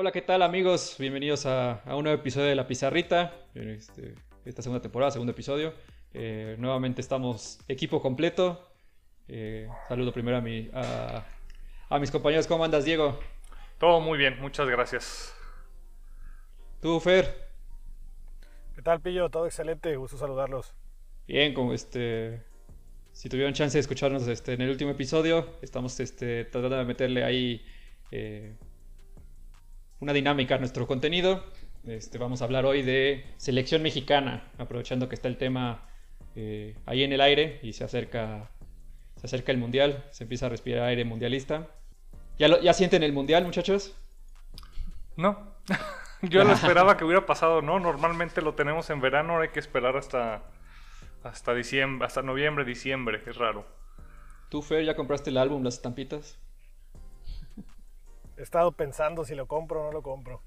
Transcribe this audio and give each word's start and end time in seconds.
Hola, 0.00 0.12
¿qué 0.12 0.22
tal 0.22 0.40
amigos? 0.40 0.96
Bienvenidos 0.98 1.44
a, 1.44 1.82
un 1.88 2.04
nuevo 2.04 2.18
episodio 2.18 2.46
de 2.46 2.54
La 2.54 2.66
Pizarrita. 2.66 3.34
Este, 3.54 4.14
esta 4.46 4.62
segunda 4.62 4.80
temporada, 4.80 5.10
segundo 5.10 5.32
episodio. 5.32 5.74
Eh, 6.14 6.56
nuevamente 6.58 7.02
estamos 7.02 7.58
equipo 7.68 8.00
completo. 8.00 8.66
Eh, 9.28 9.68
saludo 9.88 10.10
primero 10.10 10.38
a, 10.38 10.40
mi, 10.40 10.70
a, 10.72 11.98
mis 11.98 12.10
compañeros. 12.10 12.46
¿Cómo 12.46 12.64
andas, 12.64 12.86
Diego? 12.86 13.20
Todo 13.76 14.00
muy 14.00 14.16
bien, 14.16 14.40
muchas 14.40 14.66
gracias. 14.70 15.34
¿Tú, 16.80 16.98
Fer? 16.98 17.50
¿Qué 18.74 18.80
tal, 18.80 19.02
Pillo? 19.02 19.28
Todo 19.28 19.44
excelente, 19.44 19.94
gusto 19.96 20.16
saludarlos. 20.16 20.74
Bien, 21.26 21.52
como 21.52 21.74
este. 21.74 22.42
Si 23.12 23.28
tuvieron 23.28 23.52
chance 23.52 23.76
de 23.76 23.80
escucharnos 23.80 24.26
este, 24.28 24.54
en 24.54 24.62
el 24.62 24.70
último 24.70 24.92
episodio, 24.92 25.58
estamos 25.60 26.00
este, 26.00 26.46
tratando 26.46 26.78
de 26.78 26.84
meterle 26.86 27.22
ahí 27.22 27.66
eh, 28.12 28.56
una 30.00 30.12
dinámica 30.12 30.56
a 30.56 30.58
nuestro 30.58 30.86
contenido. 30.86 31.44
Este, 31.86 32.18
vamos 32.18 32.42
a 32.42 32.44
hablar 32.44 32.66
hoy 32.66 32.82
de 32.82 33.24
selección 33.36 33.82
mexicana, 33.82 34.50
aprovechando 34.58 35.08
que 35.08 35.14
está 35.14 35.28
el 35.28 35.36
tema 35.36 35.88
eh, 36.36 36.76
ahí 36.86 37.04
en 37.04 37.12
el 37.12 37.20
aire 37.20 37.60
y 37.62 37.72
se 37.72 37.84
acerca, 37.84 38.50
se 39.16 39.26
acerca 39.26 39.52
el 39.52 39.58
mundial, 39.58 40.04
se 40.10 40.24
empieza 40.24 40.46
a 40.46 40.48
respirar 40.48 40.84
aire 40.84 41.04
mundialista. 41.04 41.68
¿Ya, 42.38 42.48
lo, 42.48 42.60
¿Ya 42.60 42.72
sienten 42.72 43.02
el 43.02 43.12
mundial, 43.12 43.44
muchachos? 43.44 43.94
No. 45.16 45.54
Yo 46.22 46.44
lo 46.44 46.52
esperaba 46.52 46.96
que 46.96 47.04
hubiera 47.04 47.24
pasado, 47.24 47.62
¿no? 47.62 47.80
Normalmente 47.80 48.42
lo 48.42 48.54
tenemos 48.54 48.90
en 48.90 49.00
verano, 49.00 49.40
hay 49.40 49.48
que 49.48 49.60
esperar 49.60 49.96
hasta, 49.96 50.42
hasta 51.22 51.54
diciembre, 51.54 52.06
hasta 52.06 52.20
noviembre, 52.20 52.64
diciembre, 52.64 53.22
es 53.26 53.36
raro. 53.36 53.66
¿Tú, 54.50 54.60
Fer, 54.60 54.84
ya 54.84 54.96
compraste 54.96 55.30
el 55.30 55.38
álbum, 55.38 55.62
las 55.62 55.74
estampitas? 55.74 56.38
He 58.40 58.42
estado 58.42 58.72
pensando 58.72 59.26
si 59.26 59.34
lo 59.34 59.46
compro 59.46 59.82
o 59.82 59.84
no 59.84 59.92
lo 59.92 60.02
compro. 60.02 60.40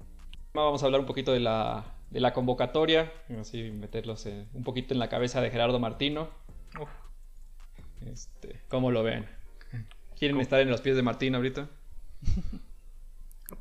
Vamos 0.52 0.82
a 0.82 0.86
hablar 0.86 1.00
un 1.00 1.06
poquito 1.06 1.32
de 1.32 1.38
la, 1.38 1.84
de 2.10 2.18
la 2.18 2.32
convocatoria, 2.32 3.12
así 3.38 3.70
meterlos 3.70 4.26
un 4.26 4.64
poquito 4.64 4.94
en 4.94 4.98
la 4.98 5.08
cabeza 5.08 5.40
de 5.40 5.48
Gerardo 5.50 5.78
Martino. 5.78 6.28
Este, 8.04 8.62
¿Cómo 8.66 8.90
lo 8.90 9.04
ven? 9.04 9.28
¿Quieren 10.18 10.40
estar 10.40 10.58
en 10.58 10.70
los 10.70 10.80
pies 10.80 10.96
de 10.96 11.02
Martino 11.02 11.36
ahorita? 11.36 11.68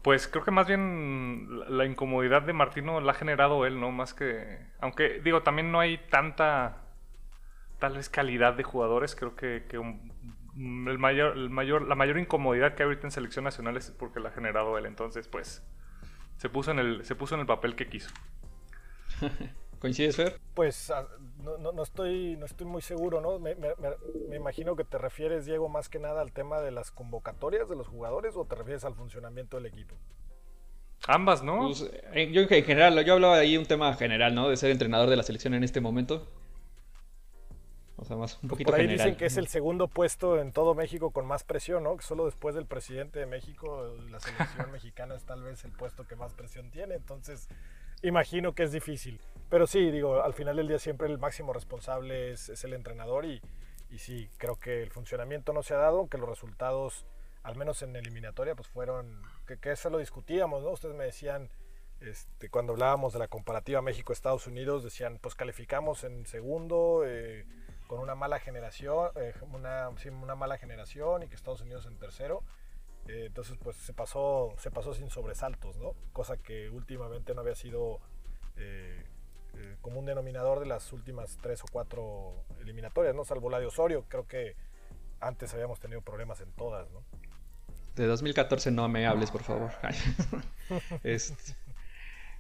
Pues 0.02 0.28
creo 0.28 0.44
que 0.44 0.50
más 0.50 0.66
bien 0.66 1.48
la 1.70 1.86
incomodidad 1.86 2.42
de 2.42 2.54
Martino 2.54 3.02
la 3.02 3.12
ha 3.12 3.16
generado 3.16 3.68
él, 3.68 3.80
¿no? 3.80 3.92
Más 3.92 4.16
que. 4.16 4.58
Aunque, 4.80 5.22
digo, 5.22 5.44
también 5.44 5.72
no 5.72 5.80
hay 5.80 6.00
tanta. 6.10 6.78
Tal 7.78 7.98
vez 7.98 8.10
calidad 8.10 8.56
de 8.56 8.64
jugadores. 8.64 9.16
Creo 9.16 9.36
que, 9.36 9.64
el 10.56 11.00
mayor, 11.00 11.38
el 11.38 11.50
mayor, 11.50 11.88
la 11.88 11.96
mayor 11.96 12.18
incomodidad 12.20 12.76
que 12.76 12.84
hay 12.84 12.88
ahorita 12.88 13.08
en 13.08 13.12
selección 13.12 13.44
nacional 13.44 13.78
es 13.78 13.92
porque 13.92 14.20
la 14.20 14.30
ha 14.30 14.32
generado 14.32 14.78
él. 14.78 14.86
Entonces, 14.86 15.28
pues. 15.28 15.64
Se 16.38 16.50
puso 16.50 16.72
en 16.72 16.80
el, 16.80 17.06
se 17.06 17.16
puso 17.16 17.36
en 17.36 17.42
el 17.42 17.48
papel 17.48 17.76
que 17.76 17.88
quiso. 17.88 18.10
¿Coincides, 19.80 20.16
Fer? 20.16 20.40
Pues 20.54 20.90
ah, 20.92 21.06
no, 21.42 21.84
estoy, 21.84 22.38
no 22.38 22.46
estoy 22.46 22.66
muy 22.66 22.82
seguro, 22.82 23.20
¿no? 23.20 23.38
Me, 23.38 23.56
imagino 24.36 24.78
que 24.78 24.86
te 24.86 24.98
refieres, 24.98 25.46
Diego, 25.46 25.68
más 25.68 25.90
que 25.90 26.00
nada 26.00 26.22
al 26.22 26.32
tema 26.32 26.62
de 26.62 26.72
las 26.72 26.92
convocatorias 26.92 27.68
de 27.68 27.76
los 27.76 27.88
jugadores 27.88 28.36
o 28.38 28.46
te 28.46 28.56
refieres 28.56 28.86
al 28.86 28.96
funcionamiento 28.96 29.58
del 29.58 29.66
equipo. 29.66 29.96
Ambas, 31.06 31.44
¿no? 31.44 31.68
Pues, 31.68 31.92
yo 32.32 32.42
en 32.42 32.64
general, 32.64 33.04
yo 33.04 33.14
hablaba 33.14 33.36
ahí 33.36 33.58
un 33.58 33.66
tema 33.66 33.94
general, 33.96 34.34
¿no? 34.34 34.48
De 34.48 34.56
ser 34.56 34.72
entrenador 34.72 35.10
de 35.10 35.18
la 35.18 35.24
selección 35.24 35.54
en 35.54 35.66
este 35.66 35.82
momento. 35.82 36.30
O 37.96 38.06
sea, 38.06 38.18
más 38.18 38.40
un 38.42 38.50
poquito 38.50 38.72
Por 38.72 38.80
ahí 38.80 38.88
dicen 38.88 39.16
que 39.16 39.26
es 39.26 39.38
el 39.38 39.48
segundo 39.48 39.88
puesto 39.88 40.40
en 40.40 40.52
todo 40.52 40.74
México 40.74 41.12
con 41.12 41.26
más 41.26 41.44
presión, 41.44 41.84
¿no? 41.84 41.96
Que 41.96 42.04
solo 42.04 42.26
después 42.26 42.56
del 42.56 42.66
presidente 42.66 43.20
de 43.20 43.26
México, 43.26 43.96
la 44.10 44.20
selección 44.20 44.72
mexicana 44.72 45.16
es 45.16 45.24
tal 45.26 45.44
vez 45.44 45.64
el 45.64 45.72
puesto 45.72 46.08
que 46.08 46.16
más 46.16 46.34
presión 46.34 46.72
tiene. 46.72 46.96
Entonces, 46.96 47.48
imagino 48.02 48.54
que 48.54 48.64
es 48.64 48.72
difícil. 48.72 49.20
Pero 49.50 49.68
sí, 49.68 49.92
digo, 49.92 50.24
al 50.24 50.34
final 50.34 50.56
del 50.56 50.68
día 50.68 50.80
siempre 50.80 51.08
el 51.08 51.20
máximo 51.20 51.54
responsable 51.54 52.32
es, 52.32 52.64
el 52.64 52.74
entrenador 52.74 53.26
y, 53.26 53.42
y, 53.92 54.00
sí, 54.00 54.30
creo 54.38 54.58
que 54.58 54.82
el 54.82 54.90
funcionamiento 54.90 55.54
no 55.54 55.62
se 55.62 55.76
ha 55.76 55.78
dado, 55.78 56.08
que 56.08 56.18
los 56.18 56.28
resultados, 56.28 57.06
al 57.44 57.56
menos 57.56 57.84
en 57.84 57.96
eliminatoria, 57.96 58.56
pues 58.56 58.68
fueron, 58.68 59.22
que, 59.46 59.58
que 59.58 59.72
eso 59.72 59.92
lo 59.92 60.00
discutíamos, 60.00 60.64
¿no? 60.64 60.72
Ustedes 60.72 60.96
me 60.96 61.04
decían, 61.06 61.52
este, 62.02 62.50
cuando 62.50 62.74
hablábamos 62.74 63.14
de 63.14 63.20
la 63.20 63.28
comparativa 63.28 63.82
México-Estados 63.82 64.48
Unidos, 64.48 64.84
decían, 64.84 65.20
pues 65.22 65.36
calificamos 65.36 66.04
en 66.04 66.26
segundo, 66.26 67.04
eh, 67.06 67.46
con 67.94 68.02
una 68.02 68.16
mala 68.16 68.40
generación, 68.40 69.12
eh, 69.18 69.36
una, 69.52 69.90
una 70.20 70.34
mala 70.34 70.58
generación 70.58 71.22
y 71.22 71.28
que 71.28 71.36
Estados 71.36 71.62
Unidos 71.62 71.86
en 71.86 72.00
tercero. 72.00 72.42
Eh, 73.08 73.26
entonces, 73.28 73.56
pues 73.62 73.76
se 73.76 73.94
pasó, 73.94 74.56
se 74.58 74.72
pasó 74.72 74.96
sin 74.96 75.12
sobresaltos, 75.12 75.78
¿no? 75.78 75.94
Cosa 76.12 76.38
que 76.38 76.72
últimamente 76.72 77.36
no 77.36 77.42
había 77.42 77.54
sido 77.54 78.00
eh, 78.58 79.06
eh, 79.54 79.78
como 79.82 80.00
un 80.00 80.08
denominador 80.08 80.60
de 80.60 80.66
las 80.66 80.92
últimas 80.92 81.38
tres 81.40 81.62
o 81.62 81.66
cuatro 81.72 82.34
eliminatorias, 82.62 83.14
¿no? 83.14 83.26
Salvo 83.26 83.52
la 83.52 83.60
de 83.60 83.68
Osorio, 83.68 84.06
creo 84.10 84.26
que 84.26 84.56
antes 85.20 85.54
habíamos 85.54 85.80
tenido 85.80 86.02
problemas 86.02 86.42
en 86.42 86.52
todas, 86.54 86.90
¿no? 86.90 87.04
De 87.94 88.08
2014 88.08 88.72
no 88.72 88.90
me 88.90 89.06
hables, 89.06 89.30
por 89.30 89.44
favor. 89.44 89.72
Este, 91.04 91.54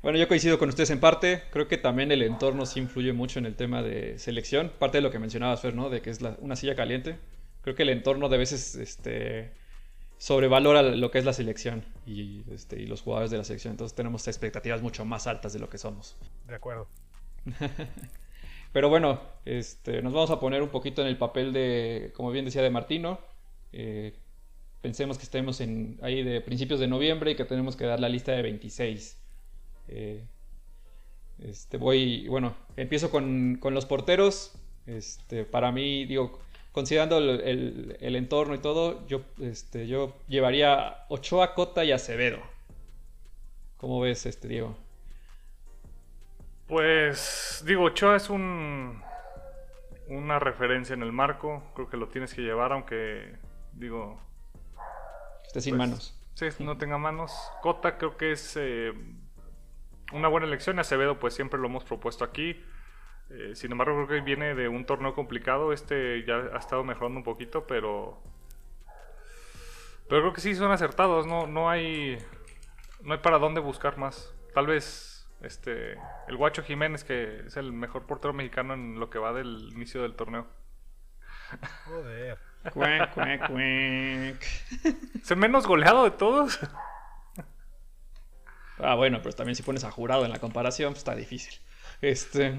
bueno, 0.03 0.19
yo 0.19 0.27
coincido 0.27 0.59
con 0.59 0.67
ustedes 0.67 0.89
en 0.89 0.99
parte. 0.99 1.43
Creo 1.49 1.69
que 1.69 1.77
también 1.77 2.11
el 2.11 2.21
entorno 2.21 2.65
sí 2.65 2.81
influye 2.81 3.13
mucho 3.13 3.39
en 3.39 3.45
el 3.45 3.55
tema 3.55 3.81
de 3.81 4.19
selección. 4.19 4.69
Parte 4.77 4.97
de 4.97 5.01
lo 5.01 5.11
que 5.11 5.17
mencionabas, 5.17 5.61
Fer, 5.61 5.73
¿no? 5.73 5.89
De 5.89 6.01
que 6.01 6.09
es 6.09 6.19
una 6.39 6.57
silla 6.57 6.75
caliente. 6.75 7.17
Creo 7.61 7.73
que 7.73 7.83
el 7.83 7.89
entorno 7.89 8.27
de 8.27 8.37
veces 8.37 8.75
este, 8.75 9.53
sobrevalora 10.17 10.81
lo 10.81 11.09
que 11.09 11.19
es 11.19 11.25
la 11.25 11.31
selección 11.31 11.85
y, 12.05 12.43
este, 12.51 12.81
y 12.81 12.85
los 12.85 13.01
jugadores 13.01 13.31
de 13.31 13.37
la 13.37 13.45
selección. 13.45 13.71
Entonces 13.71 13.95
tenemos 13.95 14.27
expectativas 14.27 14.81
mucho 14.81 15.05
más 15.05 15.25
altas 15.25 15.53
de 15.53 15.59
lo 15.59 15.69
que 15.69 15.77
somos. 15.77 16.17
De 16.47 16.55
acuerdo. 16.55 16.89
Pero 18.73 18.89
bueno, 18.89 19.21
este, 19.45 20.01
nos 20.01 20.11
vamos 20.11 20.31
a 20.31 20.39
poner 20.41 20.61
un 20.61 20.69
poquito 20.69 21.01
en 21.01 21.07
el 21.07 21.17
papel 21.17 21.53
de, 21.53 22.11
como 22.13 22.29
bien 22.31 22.43
decía, 22.43 22.61
de 22.61 22.71
Martino. 22.71 23.21
Eh, 23.71 24.17
pensemos 24.81 25.17
que 25.17 25.23
estemos 25.23 25.61
en, 25.61 25.97
ahí 26.01 26.23
de 26.23 26.41
principios 26.41 26.81
de 26.81 26.87
noviembre 26.87 27.31
y 27.31 27.35
que 27.35 27.45
tenemos 27.45 27.77
que 27.77 27.85
dar 27.85 28.01
la 28.01 28.09
lista 28.09 28.33
de 28.33 28.41
26. 28.41 29.22
Eh, 29.87 30.23
este, 31.39 31.77
voy, 31.77 32.27
bueno, 32.27 32.55
empiezo 32.77 33.11
con, 33.11 33.57
con 33.59 33.73
los 33.73 33.85
porteros. 33.85 34.53
Este, 34.85 35.45
para 35.45 35.71
mí, 35.71 36.05
digo, 36.05 36.39
considerando 36.71 37.17
el, 37.17 38.15
entorno 38.15 38.55
y 38.55 38.59
todo, 38.59 39.07
yo, 39.07 39.21
este, 39.41 39.87
yo 39.87 40.15
llevaría 40.27 41.05
Ochoa, 41.09 41.53
Cota 41.53 41.83
y 41.83 41.91
Acevedo. 41.91 42.39
¿Cómo 43.77 43.99
ves 43.99 44.25
este, 44.25 44.47
Diego? 44.47 44.75
Pues, 46.67 47.63
digo, 47.65 47.83
Ochoa 47.83 48.15
es 48.15 48.29
un 48.29 49.01
una 50.07 50.39
referencia 50.39 50.93
en 50.93 51.01
el 51.01 51.11
marco. 51.11 51.63
Creo 51.75 51.89
que 51.89 51.97
lo 51.97 52.07
tienes 52.07 52.33
que 52.33 52.41
llevar, 52.41 52.71
aunque, 52.71 53.35
digo... 53.73 54.19
Esté 55.45 55.61
sin 55.61 55.77
pues, 55.77 55.89
manos. 55.89 56.19
Sí, 56.35 56.47
no 56.59 56.77
tenga 56.77 56.97
manos. 56.97 57.31
Cota 57.61 57.97
creo 57.97 58.17
que 58.17 58.31
es 58.31 58.57
eh, 58.57 58.93
una 60.11 60.27
buena 60.27 60.47
elección. 60.47 60.79
Acevedo, 60.79 61.19
pues 61.19 61.33
siempre 61.33 61.59
lo 61.59 61.67
hemos 61.67 61.83
propuesto 61.83 62.23
aquí. 62.23 62.61
Eh, 63.29 63.53
sin 63.55 63.71
embargo, 63.71 64.05
creo 64.05 64.19
que 64.19 64.25
viene 64.25 64.55
de 64.55 64.67
un 64.67 64.85
torneo 64.85 65.13
complicado. 65.13 65.73
Este 65.73 66.23
ya 66.25 66.35
ha 66.53 66.57
estado 66.57 66.83
mejorando 66.83 67.19
un 67.19 67.23
poquito, 67.23 67.65
pero. 67.65 68.21
Pero 70.09 70.21
creo 70.21 70.33
que 70.33 70.41
sí 70.41 70.55
son 70.55 70.71
acertados. 70.71 71.25
No, 71.25 71.47
no 71.47 71.69
hay. 71.69 72.17
No 73.01 73.13
hay 73.13 73.19
para 73.19 73.39
dónde 73.39 73.61
buscar 73.61 73.97
más. 73.97 74.33
Tal 74.53 74.67
vez 74.67 75.27
este 75.41 75.97
el 76.27 76.37
Guacho 76.37 76.63
Jiménez, 76.63 77.03
que 77.03 77.41
es 77.47 77.57
el 77.57 77.73
mejor 77.73 78.05
portero 78.05 78.33
mexicano 78.33 78.73
en 78.73 78.99
lo 78.99 79.09
que 79.09 79.19
va 79.19 79.33
del 79.33 79.69
inicio 79.73 80.01
del 80.01 80.15
torneo. 80.15 80.47
Joder. 81.85 82.39
Cuec, 82.71 83.13
cuec, 83.13 83.47
cuec. 83.47 84.41
¿Es 85.21 85.31
el 85.31 85.37
menos 85.37 85.67
goleado 85.67 86.03
de 86.05 86.11
todos? 86.11 86.59
Ah, 88.83 88.95
bueno, 88.95 89.19
pero 89.23 89.33
también 89.33 89.55
si 89.55 89.63
pones 89.63 89.83
a 89.83 89.91
jurado 89.91 90.25
en 90.25 90.31
la 90.31 90.39
comparación, 90.39 90.93
pues 90.93 90.99
está 90.99 91.15
difícil. 91.15 91.53
Este 92.01 92.57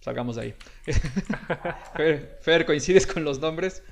salgamos 0.00 0.36
de 0.36 0.42
ahí. 0.42 0.54
Fer, 2.40 2.64
¿coincides 2.64 3.08
con 3.08 3.24
los 3.24 3.40
nombres? 3.40 3.82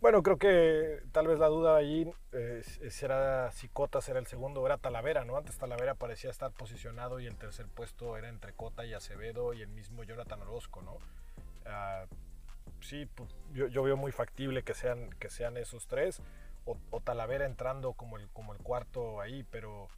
Bueno, 0.00 0.24
creo 0.24 0.38
que 0.38 1.02
tal 1.12 1.28
vez 1.28 1.38
la 1.38 1.46
duda 1.46 1.76
allí 1.76 2.10
eh, 2.32 2.62
será 2.90 3.50
si 3.52 3.68
Cota 3.68 4.00
será 4.00 4.18
el 4.18 4.26
segundo, 4.26 4.66
era 4.66 4.76
Talavera, 4.76 5.24
¿no? 5.24 5.36
Antes 5.36 5.56
Talavera 5.56 5.94
parecía 5.94 6.30
estar 6.30 6.50
posicionado 6.50 7.20
y 7.20 7.26
el 7.26 7.36
tercer 7.36 7.66
puesto 7.68 8.16
era 8.16 8.28
entre 8.28 8.52
Cota 8.54 8.84
y 8.84 8.92
Acevedo 8.92 9.54
y 9.54 9.62
el 9.62 9.68
mismo 9.68 10.02
Jonathan 10.02 10.42
Orozco, 10.42 10.82
¿no? 10.82 10.98
Ah, 11.64 12.06
sí, 12.80 13.06
pues, 13.14 13.30
yo, 13.52 13.82
veo 13.84 13.96
muy 13.96 14.10
factible 14.10 14.62
que 14.62 14.74
sean, 14.74 15.10
que 15.20 15.30
sean 15.30 15.56
esos 15.56 15.86
tres, 15.86 16.20
o, 16.64 17.00
Talavera 17.00 17.46
entrando 17.46 17.92
como 17.92 18.16
el, 18.16 18.28
como 18.30 18.52
el 18.52 18.58
cuarto 18.58 19.20
ahí, 19.20 19.44
pero 19.50 19.88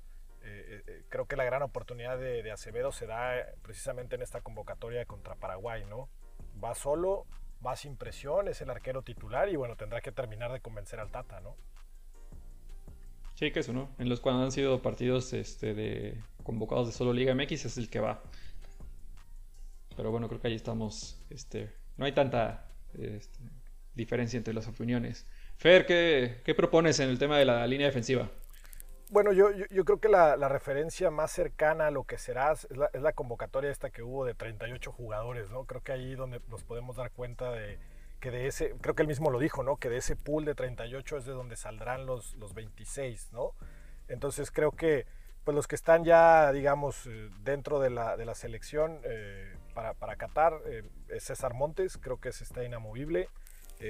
eh, 0.42 0.82
eh, 0.86 1.02
creo 1.08 1.26
que 1.26 1.36
la 1.36 1.44
gran 1.44 1.62
oportunidad 1.62 2.18
de, 2.18 2.50
Acevedo 2.50 2.92
se 2.92 3.06
da 3.06 3.34
precisamente 3.62 4.16
en 4.16 4.22
esta 4.22 4.40
convocatoria 4.40 5.04
contra 5.04 5.34
Paraguay, 5.36 5.84
¿no? 5.84 6.08
Va 6.62 6.74
solo, 6.74 7.26
va 7.64 7.76
sin 7.76 7.96
presión, 7.96 8.48
es 8.48 8.60
el 8.60 8.70
arquero 8.70 9.02
titular 9.02 9.48
y 9.48 9.56
bueno, 9.56 9.76
tendrá 9.76 10.00
que 10.00 10.12
terminar 10.12 10.52
de 10.52 10.60
convencer 10.60 11.00
al 11.00 11.10
Tata, 11.10 11.40
¿no? 11.40 11.56
Sí, 13.34 13.50
que 13.50 13.60
eso, 13.60 13.72
¿no? 13.72 13.90
En 13.98 14.08
los 14.08 14.20
cuando 14.20 14.44
han 14.44 14.52
sido 14.52 14.80
partidos 14.80 15.32
este, 15.34 15.74
de 15.74 16.22
convocados 16.42 16.86
de 16.86 16.92
solo 16.94 17.12
Liga 17.12 17.34
MX 17.34 17.66
es 17.66 17.76
el 17.76 17.90
que 17.90 18.00
va. 18.00 18.22
Pero 19.94 20.10
bueno, 20.10 20.28
creo 20.28 20.40
que 20.40 20.48
ahí 20.48 20.54
estamos. 20.54 21.20
Este, 21.28 21.70
no 21.96 22.06
hay 22.06 22.12
tanta 22.12 22.70
este, 22.94 23.38
diferencia 23.94 24.38
entre 24.38 24.54
las 24.54 24.69
opiniones. 24.69 25.26
Fer, 25.58 25.87
¿qué, 25.87 26.55
propones 26.55 27.00
en 27.00 27.08
el 27.08 27.19
tema 27.19 27.38
de 27.38 27.44
la 27.44 27.67
línea 27.67 27.87
defensiva? 27.87 28.31
Bueno, 29.08 29.32
yo, 29.32 29.50
yo, 29.53 29.85
creo 29.85 30.00
que 30.00 30.08
la, 30.08 30.37
referencia 30.49 31.11
más 31.11 31.31
cercana 31.31 31.87
a 31.87 31.91
lo 31.91 32.05
que 32.05 32.19
será 32.19 32.53
es 32.53 32.67
la, 32.70 33.12
convocatoria 33.12 33.70
esta 33.70 33.91
que 33.91 34.03
hubo 34.03 34.25
de 34.25 34.35
38 34.35 34.93
jugadores, 34.93 35.50
¿no? 35.50 35.64
Creo 35.64 35.81
que 35.81 35.93
ahí 35.93 36.14
donde 36.14 36.41
nos 36.49 36.64
podemos 36.64 36.97
dar 36.97 37.11
cuenta 37.11 37.53
de 37.53 37.79
que 38.20 38.31
de 38.31 38.47
ese, 38.47 38.75
creo 38.81 38.94
que 38.94 39.03
él 39.03 39.08
mismo 39.08 39.31
lo 39.31 39.38
dijo, 39.38 39.62
¿no? 39.62 39.76
Que 39.76 39.88
de 39.88 39.99
ese 39.99 40.17
pool 40.17 40.44
de 40.44 40.55
38 40.55 41.19
es 41.19 41.25
de 41.25 41.32
donde 41.32 41.56
saldrán 41.56 42.05
los, 42.05 42.35
los 42.35 42.55
26, 42.55 43.32
¿no? 43.32 43.53
Entonces 44.08 44.50
creo 44.50 44.73
que 44.73 45.06
pues 45.44 45.55
los 45.55 45.69
que 45.69 45.76
están 45.76 46.03
ya, 46.05 46.50
digamos, 46.50 47.06
eh, 47.06 47.31
dentro 47.44 47.79
de 47.79 47.88
la, 47.88 48.17
de 48.17 48.25
la 48.25 48.35
selección 48.35 48.99
eh, 49.05 49.56
para, 49.75 49.94
para, 49.94 50.17
Qatar 50.17 50.61
eh, 50.67 50.82
es 51.08 51.23
César 51.23 51.55
Montes, 51.55 51.99
creo 51.99 52.19
que 52.19 52.31
ese 52.31 52.43
está 52.43 52.64
inamovible, 52.64 53.29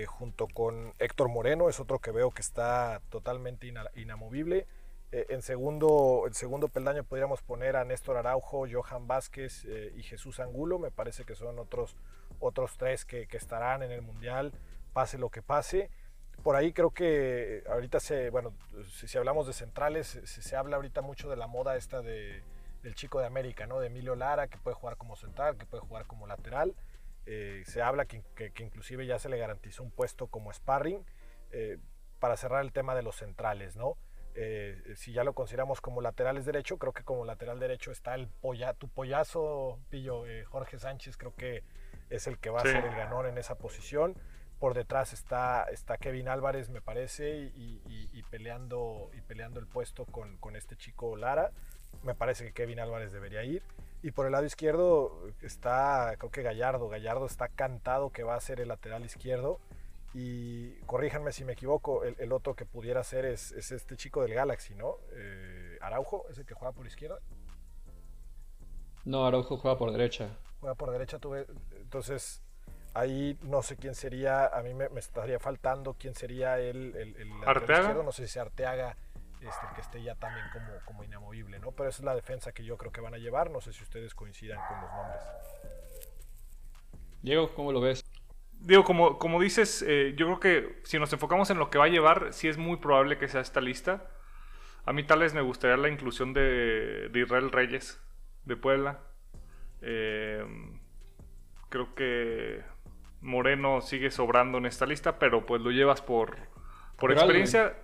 junto 0.07 0.49
con 0.49 0.93
Héctor 0.99 1.29
Moreno, 1.29 1.69
es 1.69 1.81
otro 1.81 1.99
que 1.99 2.11
veo 2.11 2.31
que 2.31 2.43
está 2.43 3.01
totalmente 3.09 3.73
inamovible. 3.95 4.67
en 5.13 5.43
segundo, 5.43 6.25
el 6.27 6.35
segundo 6.35 6.69
peldaño 6.69 7.05
podríamos 7.05 7.43
poner 7.43 7.77
a 7.77 7.85
Néstor 7.85 8.17
Araujo, 8.17 8.67
Johan 8.71 9.07
Vázquez 9.07 9.65
y 9.95 10.03
Jesús 10.03 10.41
Angulo, 10.41 10.79
me 10.79 10.91
parece 10.91 11.25
que 11.25 11.35
son 11.35 11.59
otros 11.59 11.97
otros 12.41 12.77
tres 12.77 13.05
que, 13.05 13.29
estarán 13.33 13.83
en 13.83 13.91
el 13.91 14.03
Mundial, 14.03 14.53
pase 14.93 15.19
lo 15.19 15.31
que 15.31 15.43
pase. 15.43 15.91
Por 16.43 16.57
ahí 16.57 16.73
creo 16.73 16.91
que 16.91 17.65
ahorita 17.69 18.01
se, 18.01 18.31
bueno, 18.31 18.53
si, 18.89 19.17
hablamos 19.19 19.47
de 19.47 19.53
centrales, 19.53 20.21
se, 20.25 20.57
habla 20.57 20.77
ahorita 20.77 21.03
mucho 21.03 21.29
de 21.29 21.37
la 21.37 21.47
moda 21.47 21.77
esta 21.77 22.03
de, 22.03 22.43
del 22.83 22.95
chico 22.95 23.19
de 23.19 23.27
América, 23.27 23.67
¿no? 23.67 23.81
De 23.81 23.89
Emilio 23.89 24.15
Lara, 24.15 24.49
que 24.49 24.59
puede 24.59 24.77
jugar 24.77 24.97
como 24.97 25.17
central, 25.17 25.57
que 25.57 25.67
puede 25.67 25.83
jugar 25.83 26.07
como 26.07 26.27
lateral. 26.27 26.75
Eh, 27.27 27.65
se 27.67 27.83
habla 27.83 28.07
que, 28.07 28.23
inclusive 28.61 29.05
ya 29.05 29.19
se 29.19 29.29
le 29.29 29.37
garantizó 29.37 29.83
un 29.83 29.91
puesto 29.91 30.29
como 30.29 30.53
sparring 30.53 31.05
eh, 31.51 31.79
para 32.21 32.37
cerrar 32.37 32.63
el 32.65 32.73
tema 32.73 32.95
de 32.95 33.03
los 33.03 33.17
centrales, 33.17 33.77
¿no? 33.77 33.97
Eh, 34.37 34.93
si 34.97 35.13
ya 35.13 35.25
lo 35.25 35.33
consideramos 35.33 35.81
como 35.81 36.01
laterales 36.03 36.45
derecho, 36.45 36.79
creo 36.79 36.93
que 36.93 37.03
como 37.03 37.25
lateral 37.25 37.59
derecho 37.59 37.91
está 37.91 38.15
el 38.15 38.29
polla, 38.29 38.75
tu 38.75 38.89
pollazo, 38.89 39.81
Pillo, 39.89 40.25
Jorge 40.47 40.79
Sánchez, 40.79 41.17
creo 41.17 41.35
que 41.35 41.65
es 42.11 42.27
el 42.27 42.39
que 42.39 42.51
va 42.51 42.61
a 42.61 42.63
ser 42.63 42.85
el 42.85 42.95
ganador 42.95 43.27
en 43.27 43.39
esa 43.39 43.57
posición. 43.57 44.15
Por 44.61 44.75
detrás 44.75 45.13
está, 45.13 45.65
está 45.65 45.99
Kevin 45.99 46.29
Álvarez, 46.29 46.69
me 46.69 46.81
parece, 46.81 47.51
y, 47.55 48.23
peleando, 48.31 49.11
y 49.15 49.21
peleando 49.23 49.59
el 49.59 49.67
puesto 49.67 50.07
con, 50.07 50.37
con, 50.39 50.55
este 50.55 50.77
chico 50.77 51.17
Lara. 51.17 51.51
Me 52.03 52.15
parece 52.15 52.45
que 52.45 52.53
Kevin 52.53 52.81
Álvarez 52.81 53.13
debería 53.13 53.43
ir. 53.43 53.63
Y 54.07 54.13
por 54.13 54.25
el 54.25 54.31
lado 54.31 54.45
izquierdo 54.45 55.21
está, 55.43 56.15
creo 56.17 56.31
que 56.31 56.43
Gallardo. 56.43 56.89
Gallardo 56.89 57.27
está 57.27 57.49
cantado 57.49 58.11
que 58.11 58.23
va 58.23 58.37
a 58.37 58.41
ser 58.41 58.61
el 58.61 58.69
lateral 58.69 59.05
izquierdo. 59.05 59.59
Y 60.15 60.77
corríjanme 60.83 61.33
si 61.33 61.45
me 61.45 61.55
equivoco, 61.55 62.05
el, 62.05 62.31
otro 62.31 62.55
que 62.55 62.65
pudiera 62.65 63.03
ser 63.03 63.25
es, 63.25 63.51
es, 63.51 63.73
este 63.73 63.97
chico 63.97 64.23
del 64.23 64.33
Galaxy, 64.33 64.77
¿no? 64.77 64.99
Eh, 65.11 65.77
Araujo, 65.81 66.25
es 66.31 66.39
el 66.39 66.47
que 66.47 66.55
juega 66.55 66.71
por 66.71 66.87
izquierda. 66.87 67.19
No, 69.05 69.27
Araujo 69.27 69.57
juega 69.57 69.77
por 69.77 69.91
derecha. 69.91 70.39
Juega 70.61 70.77
por 70.77 70.93
derecha, 70.93 71.19
tuve, 71.19 71.45
entonces, 71.73 72.45
ahí 72.95 73.37
no 73.43 73.61
sé 73.63 73.77
quién 73.77 73.97
sería, 73.97 74.47
a 74.47 74.63
mí 74.63 74.73
me, 74.73 74.87
estaría 75.01 75.41
faltando 75.41 75.97
quién 75.99 76.15
sería 76.15 76.61
el, 76.61 76.95
el, 76.95 77.17
el 77.17 77.33
Arteaga. 77.45 77.93
no 78.05 78.13
sé 78.13 78.29
si 78.29 78.39
Arteaga 78.39 78.97
este, 79.41 79.67
el 79.67 79.75
que 79.75 79.81
esté 79.81 80.03
ya 80.03 80.15
también 80.15 80.47
como, 80.53 80.73
como 80.85 81.05
inamovible, 81.05 81.59
¿no? 81.59 81.73
Pero 81.73 81.89
esa 81.89 81.99
es 81.99 82.05
la 82.05 82.15
defensa 82.15 82.53
que 82.53 82.65
yo 82.65 82.77
creo 82.77 82.93
que 82.93 83.01
van 83.01 83.15
a 83.15 83.19
llevar, 83.19 83.51
no 83.51 83.61
sé 83.61 83.73
si 83.73 83.83
ustedes 83.83 84.15
coincidan 84.15 84.59
con 84.69 84.81
los 84.81 84.91
nombres. 84.93 85.23
Diego, 87.23 87.55
¿cómo 87.55 87.73
lo 87.73 87.81
ves? 87.81 88.05
Digo, 88.53 88.85
como, 88.85 89.19
como 89.19 89.41
dices, 89.41 89.85
eh, 89.87 90.15
yo 90.17 90.27
creo 90.27 90.41
que 90.41 90.81
si 90.85 90.99
nos 90.99 91.13
enfocamos 91.13 91.51
en 91.51 91.59
lo 91.59 91.71
que 91.71 91.79
va 91.79 91.85
a 91.85 91.89
llevar, 91.89 92.33
sí 92.33 92.49
es 92.49 92.57
muy 92.57 92.77
probable 92.79 93.19
que 93.19 93.29
sea 93.29 93.41
esta 93.41 93.61
lista. 93.61 94.05
A 94.85 94.93
mí 94.93 95.05
tal 95.05 95.21
vez 95.21 95.35
me 95.35 95.41
gustaría 95.41 95.77
la 95.77 95.89
inclusión 95.89 96.33
de, 96.33 97.09
de 97.11 97.21
Israel 97.21 97.51
Reyes, 97.51 98.01
de 98.45 98.57
Puebla. 98.57 99.01
Eh, 99.83 100.45
creo 101.69 101.95
que 101.95 102.65
Moreno 103.21 103.81
sigue 103.81 104.11
sobrando 104.11 104.59
en 104.59 104.67
esta 104.67 104.87
lista, 104.87 105.19
pero 105.19 105.45
pues 105.45 105.61
lo 105.61 105.71
llevas 105.71 106.01
por, 106.01 106.37
por 106.97 107.13
experiencia. 107.13 107.77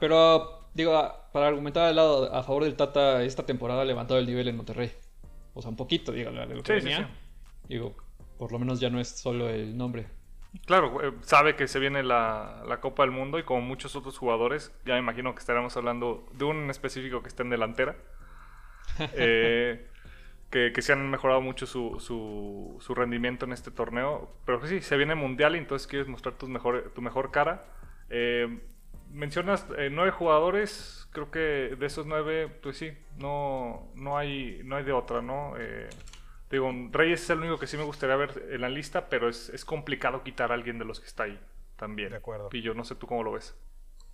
Pero, 0.00 0.68
digo, 0.74 0.92
para 1.32 1.48
argumentar 1.48 1.84
al 1.86 1.96
lado 1.96 2.34
a 2.34 2.42
favor 2.42 2.64
del 2.64 2.76
Tata, 2.76 3.22
esta 3.22 3.46
temporada 3.46 3.82
ha 3.82 3.84
levantado 3.84 4.20
el 4.20 4.26
nivel 4.26 4.48
en 4.48 4.56
Monterrey. 4.56 4.92
O 5.54 5.62
sea, 5.62 5.70
un 5.70 5.76
poquito, 5.76 6.12
digo, 6.12 6.30
de 6.30 6.46
lo 6.46 6.62
que 6.62 6.74
venía. 6.74 7.08
Digo, 7.68 7.96
por 8.38 8.52
lo 8.52 8.58
menos 8.58 8.80
ya 8.80 8.90
no 8.90 9.00
es 9.00 9.08
solo 9.08 9.48
el 9.48 9.76
nombre. 9.76 10.06
Claro, 10.66 11.02
eh, 11.02 11.12
sabe 11.22 11.56
que 11.56 11.66
se 11.66 11.78
viene 11.78 12.02
la, 12.02 12.62
la, 12.68 12.80
Copa 12.80 13.02
del 13.02 13.10
Mundo 13.10 13.38
y 13.38 13.42
como 13.42 13.60
muchos 13.60 13.96
otros 13.96 14.18
jugadores, 14.18 14.72
ya 14.84 14.94
me 14.94 15.00
imagino 15.00 15.34
que 15.34 15.40
estaremos 15.40 15.76
hablando 15.76 16.26
de 16.32 16.44
un 16.44 16.70
específico 16.70 17.22
que 17.22 17.28
está 17.28 17.42
en 17.42 17.50
delantera. 17.50 17.96
eh, 19.14 19.88
que, 20.50 20.82
se 20.82 20.92
han 20.92 21.10
mejorado 21.10 21.40
mucho 21.40 21.66
su, 21.66 21.98
su, 21.98 22.94
rendimiento 22.94 23.44
en 23.44 23.52
este 23.52 23.72
torneo. 23.72 24.30
Pero 24.44 24.64
sí, 24.66 24.80
se 24.80 24.96
viene 24.96 25.16
mundial 25.16 25.56
y 25.56 25.58
entonces 25.58 25.88
quieres 25.88 26.06
mostrar 26.06 26.36
tu 26.36 26.46
mejor, 26.46 26.92
tu 26.94 27.02
mejor 27.02 27.32
cara. 27.32 27.64
Eh, 28.08 28.60
mencionas 29.14 29.66
eh, 29.78 29.88
nueve 29.90 30.10
jugadores, 30.10 31.08
creo 31.12 31.30
que 31.30 31.38
de 31.78 31.86
esos 31.86 32.04
nueve, 32.04 32.48
pues 32.48 32.76
sí, 32.76 32.92
no, 33.16 33.90
no, 33.94 34.18
hay, 34.18 34.60
no 34.64 34.76
hay 34.76 34.84
de 34.84 34.92
otra, 34.92 35.22
¿no? 35.22 35.54
Eh, 35.58 35.88
digo, 36.50 36.70
Reyes 36.90 37.22
es 37.22 37.30
el 37.30 37.38
único 37.38 37.58
que 37.58 37.66
sí 37.66 37.76
me 37.76 37.84
gustaría 37.84 38.16
ver 38.16 38.48
en 38.50 38.60
la 38.60 38.68
lista, 38.68 39.08
pero 39.08 39.28
es, 39.28 39.48
es 39.48 39.64
complicado 39.64 40.22
quitar 40.22 40.50
a 40.50 40.54
alguien 40.54 40.78
de 40.78 40.84
los 40.84 41.00
que 41.00 41.06
está 41.06 41.22
ahí 41.22 41.38
también. 41.76 42.10
De 42.10 42.16
acuerdo. 42.16 42.50
Y 42.52 42.60
yo 42.60 42.74
no 42.74 42.84
sé 42.84 42.96
tú 42.96 43.06
cómo 43.06 43.22
lo 43.22 43.32
ves. 43.32 43.56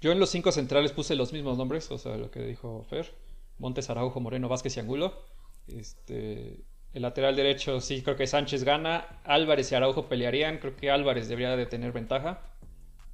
Yo 0.01 0.13
en 0.13 0.21
los 0.21 0.31
cinco 0.31 0.53
centrales 0.53 0.93
puse 0.93 1.15
los 1.17 1.33
mismos 1.33 1.59
nombres, 1.59 1.91
o 1.91 1.99
sea, 1.99 2.17
lo 2.17 2.31
que 2.31 2.41
dijo 2.41 2.85
Fer. 2.85 3.13
Montes, 3.59 3.91
Araujo, 3.91 4.21
Moreno, 4.21 4.49
Vázquez 4.49 4.77
y 4.77 4.81
Angulo. 4.81 5.27
Este, 5.69 6.65
el 6.95 7.03
lateral 7.03 7.37
derecho 7.37 7.81
sí 7.81 8.03
creo 8.03 8.17
que 8.17 8.27
Sánchez 8.27 8.65
gana. 8.65 9.21
Álvarez 9.25 9.71
y 9.71 9.75
Araujo 9.75 10.09
pelearían. 10.09 10.59
Creo 10.59 10.77
que 10.77 10.91
Álvarez 10.91 11.29
debería 11.29 11.55
de 11.57 11.67
tener 11.67 11.93
ventaja. 11.93 12.41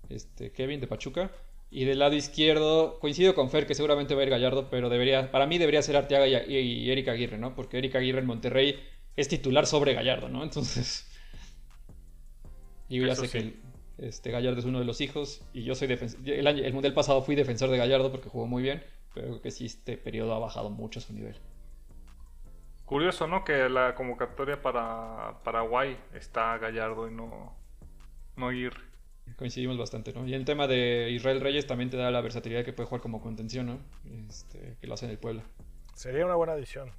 Este, 0.08 0.52
Kevin 0.52 0.80
de 0.80 0.86
Pachuca. 0.86 1.32
Y 1.70 1.84
del 1.84 1.98
lado 1.98 2.14
izquierdo, 2.14 2.98
coincido 3.00 3.34
con 3.34 3.50
Fer 3.50 3.66
que 3.66 3.74
seguramente 3.74 4.14
va 4.14 4.20
a 4.20 4.24
ir 4.24 4.30
Gallardo, 4.30 4.70
pero 4.70 4.88
debería, 4.88 5.30
para 5.30 5.46
mí 5.46 5.58
debería 5.58 5.82
ser 5.82 5.96
Arteaga 5.96 6.26
y, 6.26 6.90
Erika 6.90 7.12
Aguirre, 7.12 7.38
¿no? 7.38 7.54
Porque 7.54 7.78
Erika 7.78 7.98
Aguirre 7.98 8.20
en 8.20 8.26
Monterrey 8.26 8.80
es 9.16 9.28
titular 9.28 9.66
sobre 9.66 9.94
Gallardo, 9.94 10.28
¿no? 10.28 10.42
Entonces. 10.42 11.10
Y 12.88 13.00
yo 13.00 13.06
ya 13.06 13.16
sé 13.16 13.28
que 13.28 13.54
este, 13.98 14.30
Gallardo 14.30 14.60
es 14.60 14.64
uno 14.64 14.78
de 14.78 14.84
los 14.84 15.00
hijos 15.00 15.42
y 15.52 15.64
yo 15.64 15.74
soy 15.74 15.88
defensor. 15.88 16.20
El, 16.28 16.46
el 16.46 16.72
mundial 16.72 16.94
pasado 16.94 17.22
fui 17.22 17.34
defensor 17.34 17.68
de 17.70 17.78
Gallardo 17.78 18.12
porque 18.12 18.28
jugó 18.28 18.46
muy 18.46 18.62
bien, 18.62 18.84
pero 19.12 19.28
creo 19.28 19.42
que 19.42 19.50
sí 19.50 19.64
este 19.66 19.96
periodo 19.96 20.34
ha 20.34 20.38
bajado 20.38 20.70
mucho 20.70 21.00
su 21.00 21.12
nivel. 21.12 21.36
Curioso, 22.84 23.26
¿no? 23.26 23.42
Que 23.44 23.68
la 23.68 23.96
convocatoria 23.96 24.62
para 24.62 25.40
Paraguay 25.42 25.98
está 26.14 26.56
Gallardo 26.58 27.08
y 27.08 27.12
no, 27.12 27.56
no 28.36 28.52
ir. 28.52 28.74
Coincidimos 29.36 29.76
bastante, 29.76 30.12
¿no? 30.12 30.26
Y 30.26 30.34
el 30.34 30.44
tema 30.44 30.66
de 30.66 31.10
Israel 31.10 31.40
Reyes 31.40 31.66
también 31.66 31.90
te 31.90 31.96
da 31.96 32.10
la 32.10 32.20
versatilidad 32.20 32.64
que 32.64 32.72
puede 32.72 32.88
jugar 32.88 33.02
como 33.02 33.20
contención, 33.20 33.66
¿no? 33.66 33.78
Este, 34.28 34.76
que 34.80 34.86
lo 34.86 34.94
hace 34.94 35.06
en 35.06 35.10
el 35.10 35.18
Puebla. 35.18 35.42
Sería 35.94 36.24
una 36.24 36.36
buena 36.36 36.54
adición. 36.54 36.92